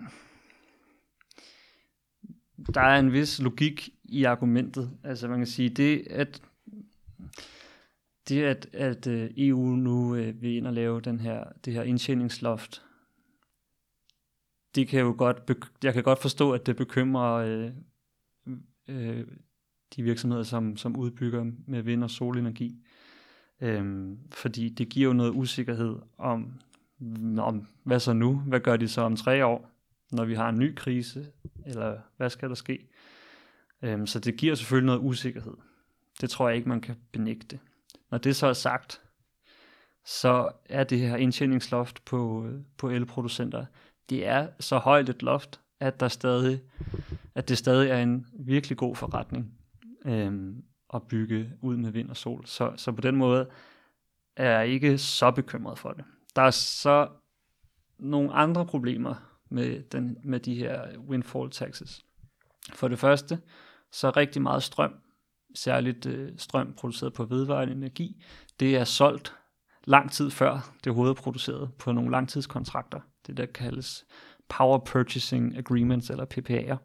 der 2.73 2.81
er 2.81 2.99
en 2.99 3.13
vis 3.13 3.41
logik 3.41 3.89
i 4.03 4.23
argumentet. 4.23 4.91
Altså 5.03 5.27
man 5.27 5.39
kan 5.39 5.47
sige, 5.47 5.69
det 5.69 6.07
at 6.09 6.41
det 8.29 8.43
at, 8.43 8.69
at 8.73 9.07
øh, 9.07 9.29
EU 9.37 9.65
nu 9.65 10.15
øh, 10.15 10.41
vil 10.41 10.55
ind 10.55 10.67
og 10.67 10.73
lave 10.73 11.01
den 11.01 11.19
her, 11.19 11.43
det 11.65 11.73
her 11.73 11.83
indtjeningsloft, 11.83 12.81
de 14.77 14.85
kan 14.85 14.99
jo 14.99 15.15
godt, 15.17 15.37
jeg 15.83 15.93
kan 15.93 16.03
godt 16.03 16.21
forstå, 16.21 16.51
at 16.51 16.65
det 16.65 16.75
bekymrer 16.75 17.33
øh, 17.33 17.71
øh, 18.87 19.27
de 19.95 20.03
virksomheder, 20.03 20.43
som, 20.43 20.77
som 20.77 20.97
udbygger 20.97 21.51
med 21.67 21.81
vind- 21.81 22.03
og 22.03 22.09
solenergi. 22.09 22.85
Øhm, 23.61 24.17
fordi 24.31 24.69
det 24.69 24.89
giver 24.89 25.07
jo 25.07 25.13
noget 25.13 25.31
usikkerhed 25.31 25.95
om, 26.17 26.53
om, 27.37 27.67
hvad 27.83 27.99
så 27.99 28.13
nu? 28.13 28.35
Hvad 28.35 28.59
gør 28.59 28.77
de 28.77 28.87
så 28.87 29.01
om 29.01 29.15
tre 29.15 29.45
år, 29.45 29.71
når 30.11 30.25
vi 30.25 30.35
har 30.35 30.49
en 30.49 30.59
ny 30.59 30.75
krise? 30.75 31.31
Eller 31.65 31.97
hvad 32.17 32.29
skal 32.29 32.49
der 32.49 32.55
ske? 32.55 32.87
Øhm, 33.81 34.07
så 34.07 34.19
det 34.19 34.37
giver 34.37 34.55
selvfølgelig 34.55 34.85
noget 34.85 34.99
usikkerhed. 34.99 35.53
Det 36.21 36.29
tror 36.29 36.47
jeg 36.47 36.57
ikke, 36.57 36.69
man 36.69 36.81
kan 36.81 36.95
benægte. 37.11 37.59
Når 38.11 38.17
det 38.17 38.35
så 38.35 38.47
er 38.47 38.53
sagt, 38.53 39.01
så 40.05 40.49
er 40.65 40.83
det 40.83 40.99
her 40.99 41.15
indtjeningsloft 41.15 42.05
på, 42.05 42.45
øh, 42.45 42.61
på 42.77 42.89
elproducenter, 42.89 43.65
det 44.09 44.27
er 44.27 44.47
så 44.59 44.77
højt 44.77 45.09
et 45.09 45.23
loft, 45.23 45.59
at, 45.79 45.99
der 45.99 46.07
stadig, 46.07 46.61
at 47.35 47.49
det 47.49 47.57
stadig 47.57 47.89
er 47.89 47.97
en 47.97 48.27
virkelig 48.39 48.77
god 48.77 48.95
forretning 48.95 49.53
øh, 50.05 50.55
at 50.93 51.03
bygge 51.03 51.51
ud 51.61 51.77
med 51.77 51.91
vind 51.91 52.09
og 52.09 52.17
sol. 52.17 52.45
Så, 52.45 52.73
så 52.75 52.91
på 52.91 53.01
den 53.01 53.15
måde 53.15 53.49
er 54.35 54.59
jeg 54.59 54.67
ikke 54.67 54.97
så 54.97 55.31
bekymret 55.31 55.79
for 55.79 55.91
det. 55.91 56.05
Der 56.35 56.41
er 56.41 56.51
så 56.51 57.09
nogle 57.99 58.33
andre 58.33 58.65
problemer 58.65 59.15
med, 59.49 59.83
den, 59.83 60.17
med 60.23 60.39
de 60.39 60.55
her 60.55 60.97
windfall 60.97 61.49
taxes. 61.49 62.05
For 62.73 62.87
det 62.87 62.99
første, 62.99 63.39
så 63.91 64.09
rigtig 64.09 64.41
meget 64.41 64.63
strøm, 64.63 64.93
særligt 65.55 66.05
øh, 66.05 66.31
strøm 66.37 66.73
produceret 66.73 67.13
på 67.13 67.25
vedvarende 67.25 67.73
energi, 67.73 68.23
det 68.59 68.77
er 68.77 68.83
solgt 68.83 69.35
lang 69.83 70.11
tid 70.11 70.29
før 70.29 70.73
det 70.83 70.87
overhovedet 70.87 71.17
er 71.17 71.21
produceret 71.21 71.73
på 71.79 71.91
nogle 71.91 72.11
langtidskontrakter. 72.11 72.99
Det 73.27 73.37
der 73.37 73.45
kaldes 73.45 74.05
Power 74.49 74.77
Purchasing 74.77 75.57
Agreements 75.57 76.09
eller 76.09 76.25
PPA'er. 76.25 76.77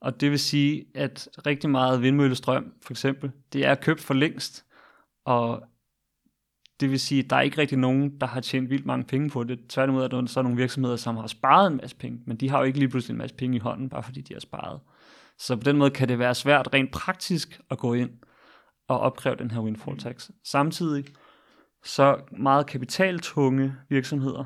Og 0.00 0.20
det 0.20 0.30
vil 0.30 0.38
sige, 0.38 0.86
at 0.94 1.28
rigtig 1.46 1.70
meget 1.70 2.02
vindmøllestrøm, 2.02 2.72
for 2.82 2.92
eksempel, 2.92 3.30
det 3.52 3.66
er 3.66 3.74
købt 3.74 4.00
for 4.00 4.14
længst, 4.14 4.64
og 5.24 5.62
det 6.80 6.90
vil 6.90 7.00
sige, 7.00 7.24
at 7.24 7.30
der 7.30 7.36
er 7.36 7.40
ikke 7.40 7.58
rigtig 7.58 7.78
nogen, 7.78 8.20
der 8.20 8.26
har 8.26 8.40
tjent 8.40 8.70
vildt 8.70 8.86
mange 8.86 9.04
penge 9.04 9.30
på 9.30 9.44
det. 9.44 9.58
Tværtimod 9.68 10.02
er 10.02 10.08
der 10.08 10.26
så 10.26 10.42
nogle 10.42 10.56
virksomheder, 10.56 10.96
som 10.96 11.16
har 11.16 11.26
sparet 11.26 11.70
en 11.70 11.76
masse 11.76 11.96
penge, 11.96 12.20
men 12.26 12.36
de 12.36 12.50
har 12.50 12.58
jo 12.58 12.64
ikke 12.64 12.78
lige 12.78 12.88
pludselig 12.88 13.14
en 13.14 13.18
masse 13.18 13.36
penge 13.36 13.56
i 13.56 13.60
hånden, 13.60 13.88
bare 13.88 14.02
fordi 14.02 14.20
de 14.20 14.34
har 14.34 14.40
sparet. 14.40 14.80
Så 15.38 15.56
på 15.56 15.62
den 15.62 15.76
måde 15.76 15.90
kan 15.90 16.08
det 16.08 16.18
være 16.18 16.34
svært 16.34 16.68
rent 16.74 16.92
praktisk 16.92 17.60
at 17.70 17.78
gå 17.78 17.94
ind 17.94 18.10
og 18.88 19.00
opkræve 19.00 19.36
den 19.36 19.50
her 19.50 19.60
windfall 19.60 19.98
tax. 19.98 20.30
Samtidig 20.44 21.04
så 21.84 22.20
meget 22.38 22.66
kapitaltunge 22.66 23.74
virksomheder, 23.88 24.44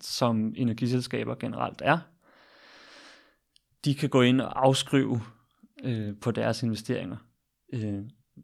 som 0.00 0.54
energiselskaber 0.56 1.34
generelt 1.34 1.82
er, 1.84 1.98
de 3.84 3.94
kan 3.94 4.08
gå 4.08 4.22
ind 4.22 4.40
og 4.40 4.66
afskrive 4.66 5.20
øh, 5.84 6.14
på 6.20 6.30
deres 6.30 6.62
investeringer. 6.62 7.16
Øh, 7.72 8.02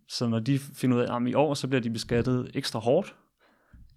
så 0.09 0.29
når 0.29 0.39
de 0.39 0.59
finder 0.59 0.97
ud 0.97 1.03
af, 1.03 1.17
at 1.17 1.29
i 1.29 1.35
år 1.35 1.55
så 1.55 1.69
bliver 1.69 1.81
de 1.81 1.91
beskattet 1.91 2.51
ekstra 2.55 2.79
hårdt, 2.79 3.17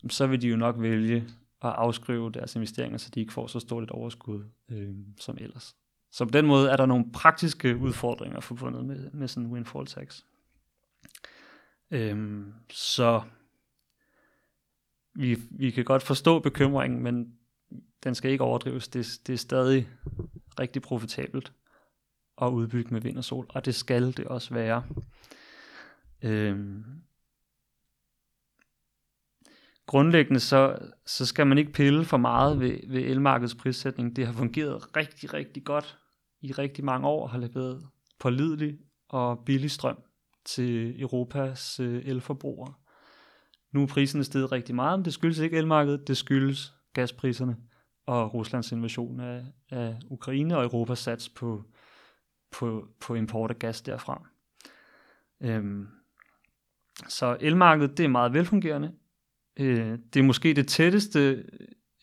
så 0.10 0.28
vil 0.28 0.42
de 0.42 0.48
jo 0.48 0.56
nok 0.56 0.76
vælge 0.80 1.16
at 1.62 1.70
afskrive 1.70 2.32
deres 2.32 2.56
investeringer, 2.56 2.98
så 2.98 3.10
de 3.16 3.20
ikke 3.20 3.34
får 3.34 3.48
så 3.48 3.60
stort 3.60 3.84
et 3.84 3.92
overskud 3.92 4.44
øh, 4.72 4.96
som 5.20 5.38
ellers. 5.42 5.76
Så 6.12 6.26
på 6.26 6.32
den 6.32 6.46
måde 6.46 6.70
er 6.70 6.78
der 6.78 6.86
nogle 6.86 7.12
praktiske 7.14 7.78
udfordringer 7.78 8.40
forbundet 8.40 8.86
med, 8.86 9.12
med 9.12 9.28
sådan 9.28 9.48
en 9.48 9.54
windfall 9.54 9.86
tax. 9.86 10.22
Øhm, 11.92 12.54
så 12.72 13.22
vi, 15.16 15.38
vi 15.52 15.72
kan 15.72 15.86
godt 15.86 16.04
forstå 16.04 16.40
bekymringen, 16.40 17.04
men 17.04 17.38
den 18.04 18.16
skal 18.16 18.32
ikke 18.32 18.44
overdrives. 18.44 18.88
Det, 18.88 19.20
det 19.28 19.34
er 19.34 19.38
stadig 19.38 19.90
rigtig 20.60 20.82
profitabelt 20.82 21.54
at 22.42 22.48
udbygge 22.48 22.94
med 22.94 23.02
vind 23.02 23.18
og 23.18 23.24
sol, 23.24 23.46
og 23.50 23.66
det 23.66 23.76
skal 23.76 24.18
det 24.18 24.26
også 24.26 24.54
være. 24.54 24.84
Øhm, 26.22 26.84
grundlæggende 29.86 30.40
så, 30.40 30.78
så 31.06 31.26
skal 31.26 31.48
man 31.48 31.58
ikke 31.58 31.72
pille 31.72 32.06
for 32.06 32.18
meget 32.18 32.60
ved, 32.60 32.80
ved 32.88 33.02
elmarkedets 33.02 33.56
prissætning. 33.56 34.16
Det 34.16 34.26
har 34.26 34.34
fungeret 34.34 34.96
rigtig, 34.96 35.34
rigtig 35.34 35.64
godt 35.64 36.00
i 36.42 36.52
rigtig 36.52 36.86
mange 36.86 37.08
år, 37.08 37.28
har 37.28 37.38
leveret 37.38 37.88
pålidelig 38.20 38.80
og 39.10 39.44
billig 39.46 39.72
strøm 39.72 39.98
til 40.46 41.02
Europas 41.02 41.80
øh, 41.80 42.06
elforbrugere. 42.06 42.74
Nu 43.72 43.84
er 43.84 43.88
prisen 43.88 44.24
steget 44.24 44.52
rigtig 44.52 44.76
meget, 44.76 45.00
men 45.00 45.06
det 45.06 45.14
skyldes 45.14 45.40
ikke 45.40 45.58
elmarkedet, 45.58 46.08
det 46.08 46.18
skyldes 46.18 46.74
gaspriserne 46.96 47.58
og 48.06 48.34
Ruslands 48.34 48.72
invasion 48.72 49.20
af, 49.20 49.42
af 49.72 49.96
Ukraine 50.10 50.58
og 50.58 50.64
Europas 50.64 51.00
sats 51.00 51.30
på, 51.30 51.64
på, 52.52 52.88
på 53.00 53.16
import 53.16 53.52
af 53.52 53.60
gas 53.60 53.82
derfra. 53.82 54.28
Øhm, 55.42 55.88
så 57.08 57.38
elmarkedet 57.40 57.98
det 57.98 58.04
er 58.04 58.10
meget 58.10 58.34
velfungerende. 58.34 58.92
Øh, 59.58 59.98
det 60.14 60.20
er 60.20 60.24
måske 60.24 60.54
det 60.54 60.68
tætteste, 60.68 61.46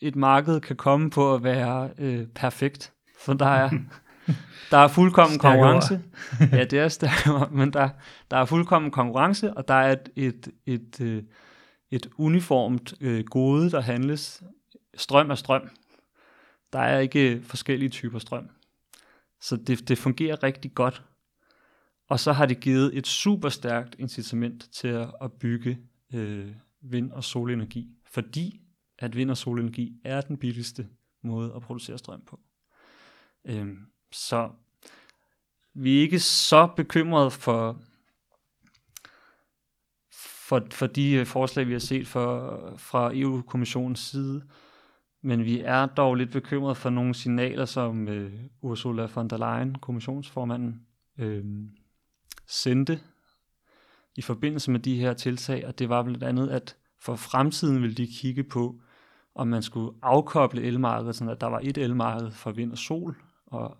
et 0.01 0.15
marked 0.15 0.59
kan 0.59 0.75
komme 0.75 1.09
på 1.09 1.35
at 1.35 1.43
være 1.43 1.89
øh, 1.97 2.27
perfekt. 2.27 2.93
For 3.19 3.33
der 3.33 3.45
er, 3.45 3.69
der 4.71 4.77
er 4.77 4.87
fuldkommen 4.87 5.39
konkurrence. 5.39 6.01
ja, 6.51 6.63
det 6.63 6.79
er 6.79 6.87
stærkere, 6.87 7.49
men 7.51 7.73
der, 7.73 7.89
der 8.31 8.37
er 8.37 8.45
fuldkommen 8.45 8.91
konkurrence, 8.91 9.53
og 9.53 9.67
der 9.67 9.73
er 9.73 9.91
et, 9.91 10.09
et, 10.15 10.47
et, 10.65 10.99
et, 10.99 11.25
et 11.91 12.09
uniformt 12.17 12.93
øh, 13.01 13.23
gode, 13.23 13.71
der 13.71 13.81
handles. 13.81 14.43
Strøm 14.95 15.31
er 15.31 15.35
strøm. 15.35 15.69
Der 16.73 16.79
er 16.79 16.99
ikke 16.99 17.41
forskellige 17.43 17.89
typer 17.89 18.19
strøm. 18.19 18.49
Så 19.41 19.55
det, 19.55 19.87
det 19.89 19.97
fungerer 19.97 20.43
rigtig 20.43 20.73
godt. 20.75 21.03
Og 22.09 22.19
så 22.19 22.33
har 22.33 22.45
det 22.45 22.59
givet 22.59 22.97
et 22.97 23.07
super 23.07 23.49
stærkt 23.49 23.95
incitament 23.99 24.69
til 24.71 24.87
at, 24.87 25.11
at 25.21 25.33
bygge 25.33 25.79
øh, 26.13 26.51
vind- 26.81 27.11
og 27.11 27.23
solenergi, 27.23 27.89
fordi 28.05 28.61
at 28.99 29.15
vind- 29.15 29.31
og 29.31 29.37
solenergi 29.37 30.01
er 30.03 30.21
den 30.21 30.37
billigste 30.37 30.87
måde 31.21 31.53
at 31.55 31.61
producere 31.61 31.97
strøm 31.97 32.21
på. 32.25 32.39
Øhm, 33.45 33.77
så 34.11 34.51
vi 35.73 35.97
er 35.97 36.01
ikke 36.01 36.19
så 36.19 36.67
bekymrede 36.75 37.31
for, 37.31 37.81
for, 40.11 40.67
for 40.71 40.87
de 40.87 41.25
forslag, 41.25 41.67
vi 41.67 41.71
har 41.71 41.79
set 41.79 42.07
for, 42.07 42.73
fra 42.77 43.11
EU-kommissionens 43.13 43.99
side, 43.99 44.43
men 45.25 45.45
vi 45.45 45.59
er 45.59 45.85
dog 45.85 46.15
lidt 46.15 46.31
bekymrede 46.31 46.75
for 46.75 46.89
nogle 46.89 47.13
signaler, 47.13 47.65
som 47.65 48.07
øh, 48.07 48.33
Ursula 48.61 49.07
von 49.15 49.27
der 49.27 49.37
Leyen, 49.37 49.75
kommissionsformanden, 49.75 50.85
øh, 51.17 51.45
sendte 52.47 52.99
i 54.15 54.21
forbindelse 54.21 54.71
med 54.71 54.79
de 54.79 54.99
her 54.99 55.13
tiltag, 55.13 55.67
og 55.67 55.79
det 55.79 55.89
var 55.89 56.03
blandt 56.03 56.23
andet, 56.23 56.49
at 56.49 56.77
for 56.99 57.15
fremtiden 57.15 57.81
ville 57.81 57.95
de 57.95 58.07
kigge 58.07 58.43
på, 58.43 58.81
om 59.35 59.47
man 59.47 59.63
skulle 59.63 59.97
afkoble 60.01 60.61
elmarkedet, 60.61 61.15
sådan 61.15 61.31
at 61.31 61.41
der 61.41 61.47
var 61.47 61.59
et 61.63 61.77
elmarked 61.77 62.31
for 62.31 62.51
vind 62.51 62.71
og 62.71 62.77
sol, 62.77 63.17
og 63.45 63.77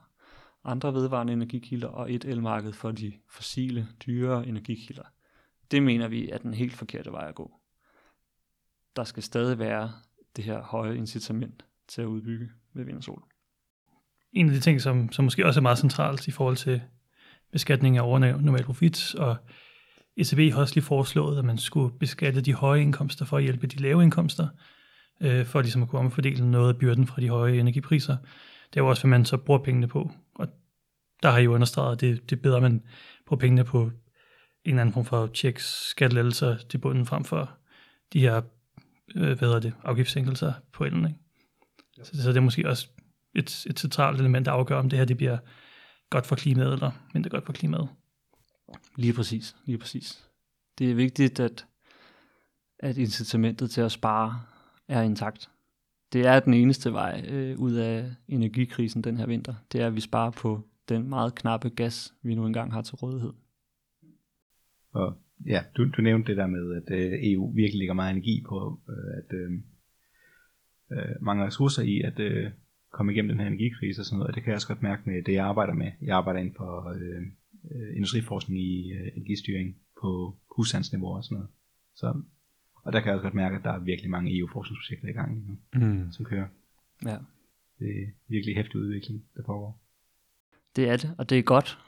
andre 0.64 0.94
vedvarende 0.94 1.34
energikilder, 1.34 1.88
og 1.88 2.14
et 2.14 2.26
elmarked 2.26 2.74
for 2.74 2.92
de 2.92 3.14
fossile, 3.30 3.88
dyre 4.06 4.48
energikilder. 4.48 5.04
Det 5.72 5.84
mener 5.84 6.08
vi 6.08 6.30
er 6.30 6.38
den 6.38 6.54
helt 6.54 6.74
forkerte 6.74 7.12
vej 7.12 7.28
at 7.30 7.36
gå. 7.36 7.52
Der 8.96 9.04
skal 9.04 9.24
stadig 9.24 9.60
være 9.60 9.92
det 10.36 10.44
her 10.44 10.62
høje 10.62 10.98
incitament 10.98 11.66
til 11.88 12.02
at 12.02 12.06
udbygge 12.06 12.50
med 12.74 12.86
vind 12.86 12.98
og 12.98 13.04
sol. 13.04 13.24
En 14.34 14.48
af 14.48 14.54
de 14.54 14.60
ting, 14.60 14.82
som, 14.82 15.12
som 15.12 15.26
måske 15.26 15.46
også 15.46 15.60
er 15.60 15.62
meget 15.62 15.78
centralt 15.78 16.28
i 16.28 16.32
forhold 16.32 16.58
til 16.58 16.82
beskatning 17.52 17.98
af 17.98 18.02
overnormal 18.02 18.64
profit, 18.64 19.16
og 19.16 19.38
ECB 20.18 20.54
har 20.54 20.62
også 20.62 20.76
lige 20.76 20.84
foreslået, 20.84 21.40
at 21.40 21.46
man 21.46 21.58
skulle 21.58 21.98
beskatte 22.00 22.42
de 22.42 22.54
høje 22.54 22.82
indkomster 22.82 23.26
for 23.26 23.38
at 23.38 23.44
hjælpe 23.44 23.68
de 23.68 23.82
lave 23.82 24.04
indkomster, 24.04 24.48
øh, 25.22 25.46
for 25.46 25.62
ligesom 25.62 25.84
at 25.84 25.90
kunne 25.90 26.00
omfordele 26.00 26.52
noget 26.52 26.74
af 26.74 26.80
byrden 26.80 27.08
fra 27.08 27.22
de 27.22 27.30
høje 27.30 27.60
energipriser. 27.60 28.18
Det 28.70 28.80
er 28.80 28.84
jo 28.84 28.90
også, 28.90 29.02
hvad 29.02 29.10
man 29.10 29.26
så 29.26 29.38
bruger 29.38 29.60
pengene 29.60 29.88
på. 29.88 30.12
Og 30.36 30.48
der 31.24 31.32
har 31.32 31.38
I 31.38 31.44
jo 31.44 31.54
understreget, 31.54 31.92
at 31.92 32.02
det, 32.02 32.30
det 32.30 32.36
er 32.36 32.42
bedre, 32.42 32.56
at 32.56 32.62
man 32.62 32.84
bruger 33.26 33.40
pengene 33.40 33.64
på 33.64 33.82
en 33.84 33.92
eller 34.66 34.82
anden 34.82 34.94
form 34.94 35.06
for 35.06 35.28
checks, 35.28 35.90
skattelettelser 35.90 36.58
til 36.58 36.78
bunden 36.78 37.06
frem 37.06 37.24
for 37.24 37.50
de 38.14 38.20
her 38.20 38.42
øh, 39.16 39.38
hvad 39.38 39.62
det, 39.62 39.74
afgiftssænkelser 39.84 40.54
på 40.72 40.84
elen. 40.84 41.06
Ikke? 41.06 41.20
Ja. 41.98 42.04
Så, 42.04 42.24
så 42.24 42.30
det 42.30 42.38
er 42.38 42.42
måske 42.42 42.70
også 42.70 42.88
et, 43.36 43.66
et 43.70 43.80
centralt 43.80 44.20
element, 44.20 44.46
der 44.46 44.52
afgør, 44.52 44.80
om 44.80 44.90
det 44.90 45.00
her 45.00 45.06
det 45.06 45.18
bliver 45.18 45.38
godt 46.10 46.26
for 46.26 46.36
klimaet 46.36 46.74
eller 46.74 46.92
mindre 47.14 47.30
godt 47.30 47.46
for 47.46 47.54
klimaet. 47.54 47.90
Lige 48.96 49.14
præcis, 49.14 49.56
lige 49.66 49.78
præcis. 49.78 50.30
Det 50.78 50.92
er 50.92 50.96
vigtigt, 50.96 51.40
at, 51.40 51.66
at 52.80 52.98
incitamentet 52.98 53.72
til 53.72 53.82
at 53.82 53.92
spare 53.92 54.42
er 54.88 55.02
intakt. 55.02 55.50
Det 56.14 56.26
er 56.26 56.40
den 56.40 56.54
eneste 56.54 56.94
vej 56.94 57.26
øh, 57.28 57.60
ud 57.60 57.74
af 57.74 58.12
energikrisen 58.28 59.02
den 59.02 59.18
her 59.18 59.26
vinter. 59.26 59.54
Det 59.72 59.82
er, 59.82 59.88
at 59.88 59.96
vi 59.96 60.02
sparer 60.02 60.32
på 60.32 60.62
den 60.90 61.10
meget 61.10 61.36
knappe 61.36 61.70
gas, 61.70 62.14
vi 62.22 62.36
nu 62.36 62.46
engang 62.46 62.74
har 62.74 62.82
til 62.82 62.96
rådighed. 62.96 63.34
Og 64.92 65.18
ja, 65.48 65.64
du, 65.78 65.90
du 65.90 66.02
nævnte 66.02 66.28
det 66.28 66.38
der 66.38 66.48
med, 66.48 66.76
at 66.76 66.98
øh, 67.00 67.20
EU 67.22 67.54
virkelig 67.56 67.80
lægger 67.80 67.94
meget 67.94 68.12
energi 68.12 68.44
på, 68.50 68.82
øh, 68.90 69.18
at 69.18 69.38
øh, 69.38 69.52
øh, 70.92 71.16
mange 71.22 71.46
ressourcer 71.46 71.84
i 71.84 72.02
at 72.02 72.20
øh, 72.20 72.52
komme 72.92 73.12
igennem 73.12 73.30
den 73.30 73.40
her 73.40 73.48
energikrise 73.48 74.02
og 74.02 74.06
sådan 74.06 74.18
noget. 74.18 74.30
Og 74.30 74.36
det 74.36 74.44
kan 74.44 74.50
jeg 74.50 74.56
også 74.56 74.68
godt 74.68 74.82
mærke 74.82 75.02
med 75.06 75.24
det, 75.24 75.34
jeg 75.34 75.46
arbejder 75.46 75.74
med. 75.74 75.92
Jeg 76.02 76.18
arbejder 76.18 76.40
inden 76.40 76.56
for 76.58 76.90
øh, 76.90 77.22
øh, 77.72 77.96
industriforskning 77.96 78.62
i 78.62 78.92
øh, 78.94 79.08
energistyring 79.16 79.76
på 80.02 80.38
husstandsniveau 80.56 81.16
og 81.16 81.24
sådan 81.24 81.36
noget. 81.36 81.50
Så, 81.96 82.22
og 82.86 82.94
der 82.94 83.00
kan 83.00 83.08
jeg 83.08 83.16
også 83.16 83.24
godt 83.24 83.42
mærke, 83.44 83.56
at 83.56 83.64
der 83.64 83.72
er 83.72 83.80
virkelig 83.80 84.12
mange 84.12 84.38
EU-forskningsprojekter 84.38 85.08
i 85.10 85.12
gang 85.12 85.48
nu, 85.48 85.58
mm. 85.74 86.12
som 86.12 86.26
kører. 86.26 86.48
Ja. 87.06 87.18
Det 87.80 87.90
er 87.90 88.08
virkelig 88.28 88.56
hæftig 88.56 88.76
udvikling, 88.76 89.24
der 89.36 89.44
pågår. 89.44 89.82
Det 90.76 90.90
er 90.90 90.98
det, 90.98 91.16
og 91.18 91.30
det 91.30 91.40
er 91.40 91.44
godt. 91.44 91.80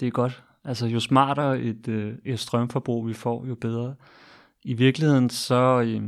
Det 0.00 0.06
er 0.06 0.10
godt. 0.10 0.44
Altså 0.64 0.86
jo 0.86 1.00
smartere 1.00 1.60
et, 1.60 1.88
øh, 1.88 2.14
et 2.24 2.38
strømforbrug 2.38 3.08
vi 3.08 3.12
får, 3.12 3.46
jo 3.46 3.54
bedre. 3.54 3.94
I 4.62 4.74
virkeligheden 4.74 5.30
så, 5.30 5.80
øh, 5.80 6.02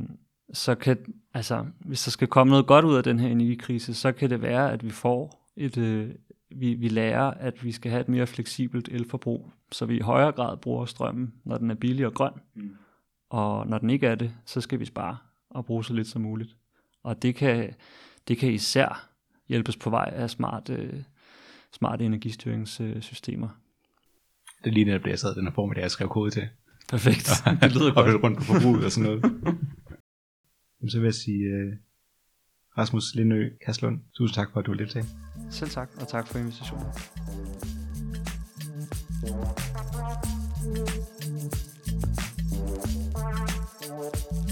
så 0.53 0.75
kan, 0.75 1.15
altså 1.35 1.67
hvis 1.81 2.05
der 2.05 2.11
skal 2.11 2.29
komme 2.29 2.51
noget 2.51 2.67
godt 2.67 2.85
ud 2.85 2.97
af 2.97 3.03
den 3.03 3.19
her 3.19 3.29
energikrise, 3.29 3.95
så 3.95 4.13
kan 4.13 4.31
det 4.31 4.43
være, 4.43 4.73
at 4.73 4.85
vi 4.85 4.91
får 4.91 5.49
et, 5.57 5.79
øh, 5.79 6.11
vi, 6.51 6.75
vi 6.75 6.89
lærer, 6.89 7.31
at 7.31 7.65
vi 7.65 7.73
skal 7.73 7.91
have 7.91 8.01
et 8.01 8.09
mere 8.09 8.27
fleksibelt 8.27 8.89
elforbrug, 8.89 9.51
så 9.73 9.87
vi 9.87 9.97
i 9.97 10.01
højere 10.01 10.33
grad 10.33 10.57
bruger 10.57 10.85
strømmen, 10.85 11.35
når 11.45 11.59
den 11.59 11.71
er 11.71 11.75
billig 11.75 12.07
og 12.07 12.15
grøn. 12.15 12.33
Mm. 12.55 12.77
Og 13.31 13.67
når 13.67 13.79
den 13.79 13.91
ikke 13.91 14.07
er 14.07 14.15
det, 14.15 14.35
så 14.45 14.61
skal 14.61 14.81
vi 14.81 14.85
spare 14.85 15.17
og 15.51 15.67
bruge 15.67 15.85
så 15.85 15.95
lidt 15.95 16.09
som 16.09 16.23
muligt. 16.23 16.57
Og 17.03 17.23
det 17.23 17.35
kan, 17.35 17.75
det 18.29 18.39
kan 18.39 18.53
især 18.53 19.09
hjælpes 19.49 19.77
på 19.77 19.91
vej 19.91 20.13
af 20.13 20.31
smarte, 20.31 20.75
øh, 20.75 21.03
smarte 21.73 22.05
energistyringssystemer. 22.05 23.49
Det 24.65 24.71
er 24.71 24.75
lige 24.75 24.85
netop 24.85 25.05
det, 25.05 25.11
jeg 25.11 25.19
sad 25.19 25.35
den 25.35 25.45
her 25.47 25.53
formiddag 25.53 25.85
og 25.85 25.91
skrev 25.91 26.09
kode 26.09 26.31
til. 26.31 26.49
Perfekt. 26.89 27.31
Det 27.63 27.75
lyder 27.75 27.89
og 27.89 27.95
godt. 27.95 28.11
lidt 28.11 28.23
rundt 28.25 28.39
på 28.39 28.45
forbruget 28.45 28.85
og 28.85 28.93
sådan 28.93 29.11
noget. 29.11 29.23
Jamen, 30.81 30.91
så 30.91 30.99
vil 30.99 31.07
jeg 31.07 31.15
sige, 31.15 31.45
uh, 31.49 31.73
Rasmus 32.79 33.15
Lindø 33.15 33.49
Kaslund, 33.67 34.01
tusind 34.17 34.35
tak 34.35 34.53
for, 34.53 34.61
at 34.61 34.67
du 34.67 34.71
ville 34.71 34.85
deltage. 34.85 35.05
Selv 35.51 35.71
tak, 35.71 35.91
og 36.01 36.09
tak 36.09 36.27
for 36.29 36.39
invitationen. 36.39 36.87
Oh 43.85 44.52